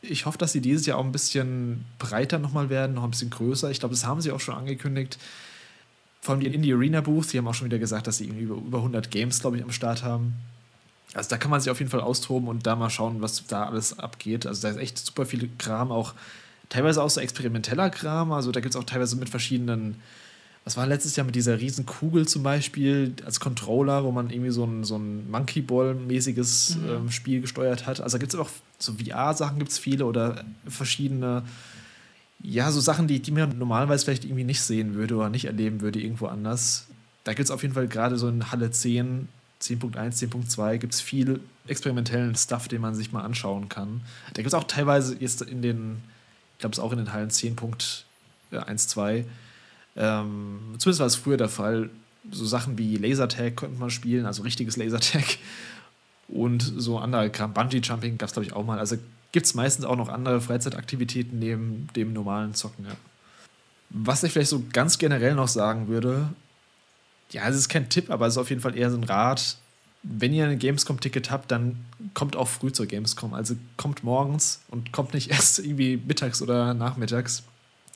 Ich 0.00 0.24
hoffe, 0.24 0.38
dass 0.38 0.52
sie 0.52 0.60
dieses 0.60 0.86
Jahr 0.86 0.98
auch 0.98 1.04
ein 1.04 1.12
bisschen 1.12 1.84
breiter 1.98 2.38
nochmal 2.38 2.70
werden, 2.70 2.94
noch 2.94 3.02
ein 3.02 3.10
bisschen 3.10 3.30
größer. 3.30 3.70
Ich 3.70 3.80
glaube, 3.80 3.94
das 3.94 4.06
haben 4.06 4.20
sie 4.20 4.30
auch 4.30 4.38
schon 4.38 4.54
angekündigt. 4.54 5.18
Vor 6.20 6.34
allem 6.34 6.40
die 6.40 6.46
Indie 6.46 6.72
Arena 6.72 7.00
Booth, 7.00 7.32
die 7.32 7.38
haben 7.38 7.48
auch 7.48 7.54
schon 7.54 7.66
wieder 7.66 7.78
gesagt, 7.78 8.06
dass 8.06 8.18
sie 8.18 8.24
irgendwie 8.24 8.44
über, 8.44 8.54
über 8.54 8.78
100 8.78 9.10
Games, 9.10 9.40
glaube 9.40 9.56
ich, 9.56 9.64
am 9.64 9.72
Start 9.72 10.04
haben. 10.04 10.34
Also 11.14 11.30
da 11.30 11.38
kann 11.38 11.50
man 11.50 11.60
sich 11.60 11.70
auf 11.70 11.80
jeden 11.80 11.90
Fall 11.90 12.00
austoben 12.00 12.48
und 12.48 12.66
da 12.66 12.76
mal 12.76 12.90
schauen, 12.90 13.20
was 13.20 13.46
da 13.46 13.64
alles 13.64 13.98
abgeht. 13.98 14.46
Also 14.46 14.62
da 14.62 14.68
ist 14.68 14.76
echt 14.76 14.98
super 14.98 15.26
viel 15.26 15.48
Kram, 15.58 15.90
auch 15.90 16.14
teilweise 16.68 17.02
auch 17.02 17.10
so 17.10 17.20
experimenteller 17.20 17.90
Kram. 17.90 18.32
Also 18.32 18.52
da 18.52 18.60
gibt 18.60 18.74
es 18.74 18.80
auch 18.80 18.84
teilweise 18.84 19.16
mit 19.16 19.28
verschiedenen 19.28 20.00
was 20.66 20.76
war 20.76 20.84
letztes 20.84 21.14
Jahr 21.14 21.24
mit 21.24 21.36
dieser 21.36 21.60
riesen 21.60 21.86
Kugel 21.86 22.26
zum 22.26 22.42
Beispiel 22.42 23.14
als 23.24 23.38
Controller, 23.38 24.02
wo 24.02 24.10
man 24.10 24.30
irgendwie 24.30 24.50
so 24.50 24.64
ein, 24.64 24.82
so 24.82 24.98
ein 24.98 25.30
Monkey 25.30 25.60
Ball-mäßiges 25.60 26.78
mhm. 26.78 26.88
ähm, 26.88 27.10
Spiel 27.12 27.40
gesteuert 27.40 27.86
hat. 27.86 28.00
Also 28.00 28.18
gibt 28.18 28.34
es 28.34 28.38
auch 28.38 28.50
so 28.80 28.94
VR-Sachen, 28.94 29.60
gibt 29.60 29.70
es 29.70 29.78
viele 29.78 30.06
oder 30.06 30.44
verschiedene, 30.66 31.44
ja, 32.42 32.72
so 32.72 32.80
Sachen, 32.80 33.06
die, 33.06 33.22
die 33.22 33.30
man 33.30 33.56
normalerweise 33.56 34.04
vielleicht 34.04 34.24
irgendwie 34.24 34.42
nicht 34.42 34.60
sehen 34.60 34.94
würde 34.94 35.14
oder 35.14 35.28
nicht 35.28 35.44
erleben 35.44 35.82
würde 35.82 36.00
irgendwo 36.00 36.26
anders. 36.26 36.88
Da 37.22 37.32
gibt 37.32 37.44
es 37.44 37.52
auf 37.52 37.62
jeden 37.62 37.74
Fall 37.74 37.86
gerade 37.86 38.18
so 38.18 38.28
in 38.28 38.50
Halle 38.50 38.72
10, 38.72 39.28
10.1, 39.62 39.94
10.2 39.94 40.78
gibt 40.78 40.94
es 40.94 41.00
viel 41.00 41.38
experimentellen 41.68 42.34
Stuff, 42.34 42.66
den 42.66 42.80
man 42.80 42.96
sich 42.96 43.12
mal 43.12 43.22
anschauen 43.22 43.68
kann. 43.68 44.00
Da 44.34 44.42
gibt 44.42 44.48
es 44.48 44.54
auch 44.54 44.64
teilweise 44.64 45.16
jetzt 45.20 45.42
in 45.42 45.62
den, 45.62 46.02
ich 46.54 46.58
glaube 46.58 46.72
es 46.72 46.80
auch 46.80 46.90
in 46.90 46.98
den 46.98 47.12
Hallen 47.12 47.30
10.1, 47.30 48.88
2 48.88 49.24
ähm, 49.96 50.74
zumindest 50.78 51.00
war 51.00 51.06
es 51.06 51.16
früher 51.16 51.36
der 51.36 51.48
Fall. 51.48 51.90
So 52.30 52.44
Sachen 52.44 52.76
wie 52.76 52.96
Lasertag 52.96 53.56
konnte 53.56 53.78
man 53.78 53.90
spielen, 53.90 54.26
also 54.26 54.42
richtiges 54.42 54.76
Lasertag. 54.76 55.38
Und 56.28 56.62
so 56.76 56.98
andere 56.98 57.30
Kram. 57.30 57.54
Bungee-Jumping 57.54 58.18
gab 58.18 58.28
es, 58.28 58.32
glaube 58.32 58.46
ich, 58.46 58.52
auch 58.52 58.64
mal. 58.64 58.78
Also 58.78 58.96
gibt 59.32 59.46
es 59.46 59.54
meistens 59.54 59.84
auch 59.84 59.96
noch 59.96 60.08
andere 60.08 60.40
Freizeitaktivitäten 60.40 61.38
neben 61.38 61.88
dem 61.94 62.12
normalen 62.12 62.54
Zocken, 62.54 62.86
ja. 62.86 62.96
Was 63.90 64.24
ich 64.24 64.32
vielleicht 64.32 64.50
so 64.50 64.64
ganz 64.72 64.98
generell 64.98 65.36
noch 65.36 65.46
sagen 65.46 65.86
würde, 65.86 66.28
ja, 67.30 67.48
es 67.48 67.56
ist 67.56 67.68
kein 67.68 67.88
Tipp, 67.88 68.10
aber 68.10 68.26
es 68.26 68.34
ist 68.34 68.38
auf 68.38 68.50
jeden 68.50 68.60
Fall 68.60 68.76
eher 68.76 68.90
so 68.90 68.96
ein 68.96 69.04
Rat. 69.04 69.58
Wenn 70.02 70.32
ihr 70.32 70.46
ein 70.46 70.58
Gamescom-Ticket 70.58 71.30
habt, 71.30 71.50
dann 71.50 71.84
kommt 72.14 72.34
auch 72.34 72.48
früh 72.48 72.72
zur 72.72 72.86
Gamescom. 72.86 73.34
Also 73.34 73.56
kommt 73.76 74.02
morgens 74.02 74.60
und 74.68 74.92
kommt 74.92 75.14
nicht 75.14 75.30
erst 75.30 75.60
irgendwie 75.60 75.96
mittags 75.96 76.42
oder 76.42 76.74
nachmittags. 76.74 77.44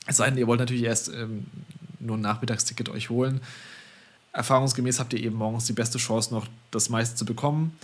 Es 0.06 0.16
sei 0.16 0.28
denn, 0.30 0.38
ihr 0.38 0.46
wollt 0.46 0.60
natürlich 0.60 0.84
erst 0.84 1.08
ähm, 1.08 1.46
nur 2.00 2.16
ein 2.16 2.20
Nachmittagsticket 2.20 2.88
euch 2.88 3.10
holen. 3.10 3.40
Erfahrungsgemäß 4.32 4.98
habt 5.00 5.12
ihr 5.12 5.20
eben 5.20 5.36
morgens 5.36 5.66
die 5.66 5.72
beste 5.72 5.98
Chance, 5.98 6.32
noch 6.32 6.46
das 6.70 6.88
meiste 6.88 7.16
zu 7.16 7.24
bekommen. 7.24 7.76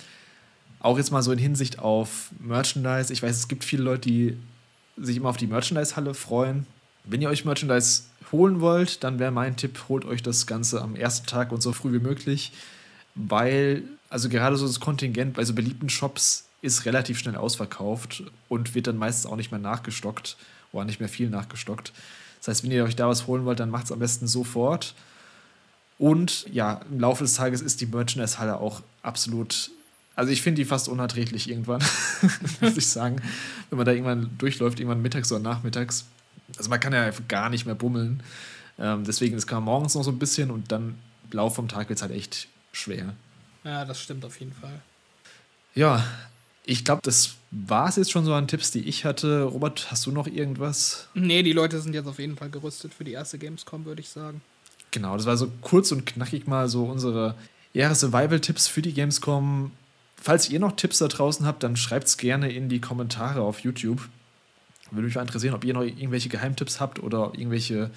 Auch 0.81 0.98
jetzt 0.98 1.11
mal 1.11 1.22
so 1.22 1.33
in 1.33 1.38
Hinsicht 1.38 1.79
auf 1.79 2.31
Merchandise. 2.38 3.12
Ich 3.12 3.22
weiß, 3.22 3.37
es 3.37 3.48
gibt 3.48 3.64
viele 3.64 3.83
Leute, 3.83 4.09
die 4.09 4.37
sich 4.96 5.16
immer 5.16 5.29
auf 5.29 5.37
die 5.37 5.46
Merchandise-Halle 5.46 6.14
freuen. 6.14 6.66
Wenn 7.05 7.22
ihr 7.22 7.29
euch 7.29 7.44
Merchandise 7.44 8.02
holen 8.33 8.61
wollt, 8.61 9.05
dann 9.05 9.18
wäre 9.18 9.31
mein 9.31 9.57
Tipp, 9.57 9.85
holt 9.88 10.05
euch 10.05 10.22
das 10.22 10.46
Ganze 10.46 10.83
am 10.83 10.96
ersten 10.96 11.26
Tag 11.26 11.52
und 11.52 11.62
so 11.62 11.72
früh 11.72 11.92
wie 11.92 11.98
möglich, 11.98 12.52
weil, 13.14 13.85
also 14.09 14.29
gerade 14.29 14.57
so 14.57 14.66
das 14.66 14.81
Kontingent 14.81 15.35
bei 15.35 15.44
so 15.44 15.55
beliebten 15.55 15.88
Shops 15.88 16.48
ist 16.62 16.85
relativ 16.85 17.18
schnell 17.18 17.37
ausverkauft 17.37 18.24
und 18.48 18.74
wird 18.74 18.88
dann 18.88 18.98
meistens 18.98 19.31
auch 19.31 19.37
nicht 19.37 19.50
mehr 19.50 19.61
nachgestockt 19.61 20.37
oder 20.72 20.85
nicht 20.85 21.00
mehr 21.00 21.09
viel 21.09 21.31
nachgestockt. 21.31 21.92
Das 22.47 22.59
heißt, 22.59 22.65
wenn 22.65 22.71
ihr 22.71 22.85
euch 22.85 22.95
da 22.95 23.09
was 23.09 23.27
holen 23.27 23.45
wollt, 23.45 23.59
dann 23.59 23.71
macht 23.71 23.87
es 23.87 23.93
am 23.93 23.99
besten 23.99 24.29
sofort. 24.29 24.95
Und 25.99 26.47
ja, 26.53 26.81
im 26.89 27.01
Laufe 27.01 27.25
des 27.25 27.35
Tages 27.35 27.61
ist 27.61 27.81
die 27.81 27.87
Merchandise-Halle 27.87 28.61
auch 28.61 28.83
absolut. 29.03 29.73
Also 30.15 30.31
ich 30.31 30.43
finde 30.43 30.61
die 30.61 30.65
fast 30.65 30.89
unerträglich 30.89 31.51
irgendwann, 31.51 31.83
muss 32.61 32.77
ich 32.77 32.87
sagen. 32.87 33.21
Wenn 33.69 33.79
man 33.79 33.85
da 33.85 33.91
irgendwann 33.91 34.31
durchläuft, 34.39 34.79
irgendwann 34.79 35.03
mittags 35.03 35.33
oder 35.33 35.41
nachmittags. 35.41 36.05
Also 36.57 36.71
man 36.71 36.79
kann 36.79 36.93
ja 36.93 37.11
gar 37.27 37.51
nicht 37.51 37.67
mehr 37.67 37.75
bummeln. 37.75 38.23
Ähm, 38.79 39.03
deswegen, 39.03 39.35
das 39.35 39.49
kann 39.49 39.57
man 39.57 39.65
morgens 39.65 39.97
noch 39.97 40.05
so 40.05 40.13
ein 40.13 40.19
bisschen 40.21 40.53
und 40.53 40.71
dann 40.71 40.95
im 41.25 41.37
Laufe 41.37 41.57
vom 41.57 41.67
Tag 41.67 41.89
wird 41.89 41.99
es 41.99 42.03
halt 42.03 42.13
echt 42.13 42.47
schwer. 42.71 43.15
Ja, 43.65 43.85
das 43.85 44.01
stimmt 44.01 44.25
auf 44.25 44.39
jeden 44.39 44.53
Fall. 44.53 44.83
Ja, 45.75 46.07
ich 46.65 46.85
glaube, 46.85 47.03
das 47.03 47.35
war 47.64 47.88
es 47.88 47.97
jetzt 47.97 48.12
schon 48.12 48.25
so 48.25 48.35
an 48.35 48.49
Tipps, 48.49 48.71
die 48.71 48.87
ich 48.87 49.05
hatte. 49.05 49.42
Robert, 49.42 49.90
hast 49.90 50.05
du 50.07 50.11
noch 50.11 50.27
irgendwas? 50.27 51.09
Nee, 51.14 51.42
die 51.42 51.53
Leute 51.53 51.81
sind 51.81 51.95
jetzt 51.95 52.07
auf 52.07 52.19
jeden 52.19 52.37
Fall 52.37 52.51
gerüstet 52.51 52.92
für 52.92 53.05
die 53.05 53.12
erste 53.12 53.38
Gamescom, 53.38 53.85
würde 53.87 54.01
ich 54.01 54.09
sagen. 54.09 54.42
Genau, 54.90 55.16
das 55.16 55.27
war 55.27 55.37
so 55.37 55.51
kurz 55.62 55.90
und 55.90 56.05
knackig 56.05 56.47
mal 56.47 56.69
so 56.69 56.85
unsere 56.85 57.35
Jahres-Survival-Tipps 57.73 58.69
für 58.69 58.83
die 58.83 58.92
Gamescom. 58.92 59.73
falls 60.21 60.51
ihr 60.51 60.59
noch 60.59 60.77
Tipps 60.77 60.99
da 60.99 61.09
draußen 61.09 61.47
habt, 61.47 61.62
dann 61.62 61.77
schreibt 61.77 62.09
es 62.09 62.16
gerne 62.16 62.51
in 62.51 62.69
die 62.69 62.81
Kommentare 62.81 63.42
auf 63.42 63.61
YouTube. 63.61 64.09
Würde 64.90 65.07
mich 65.07 65.14
mal 65.14 65.23
interessieren, 65.23 65.55
ob 65.55 65.64
ihr 65.64 65.75
noch 65.75 65.83
irgendwelche 65.83 66.29
Geheimtipps 66.29 66.81
habt 66.81 66.99
oder 66.99 67.33
irgendwelche 67.35 67.90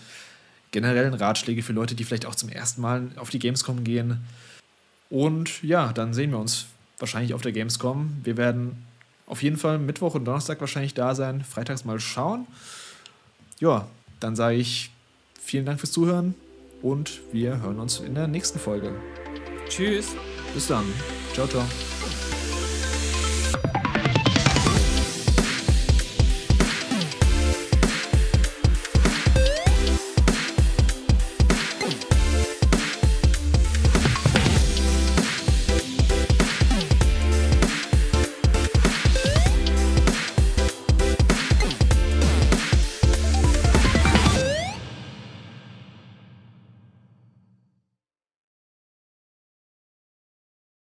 generellen 0.71 1.13
Ratschläge 1.13 1.63
für 1.63 1.73
Leute, 1.73 1.95
die 1.95 2.03
vielleicht 2.03 2.25
auch 2.25 2.35
zum 2.35 2.49
ersten 2.49 2.81
Mal 2.81 3.11
auf 3.15 3.29
die 3.29 3.39
Gamescom 3.39 3.83
gehen. 3.83 4.19
Und 5.09 5.63
ja, 5.63 5.91
dann 5.91 6.13
sehen 6.13 6.31
wir 6.31 6.39
uns 6.39 6.67
wahrscheinlich 6.97 7.33
auf 7.33 7.41
der 7.41 7.51
Gamescom. 7.51 8.17
Wir 8.23 8.37
werden 8.37 8.88
auf 9.29 9.41
jeden 9.43 9.57
Fall 9.57 9.79
Mittwoch 9.79 10.15
und 10.15 10.25
Donnerstag 10.25 10.59
wahrscheinlich 10.59 10.93
da 10.93 11.15
sein. 11.15 11.43
Freitags 11.43 11.85
mal 11.85 11.99
schauen. 11.99 12.47
Ja, 13.59 13.87
dann 14.19 14.35
sage 14.35 14.57
ich 14.57 14.91
vielen 15.41 15.65
Dank 15.65 15.79
fürs 15.79 15.91
Zuhören 15.91 16.35
und 16.81 17.21
wir 17.31 17.61
hören 17.61 17.79
uns 17.79 17.99
in 17.99 18.15
der 18.15 18.27
nächsten 18.27 18.59
Folge. 18.59 18.93
Tschüss. 19.69 20.15
Bis 20.53 20.67
dann. 20.67 20.85
Ciao, 21.33 21.47
ciao. 21.47 21.63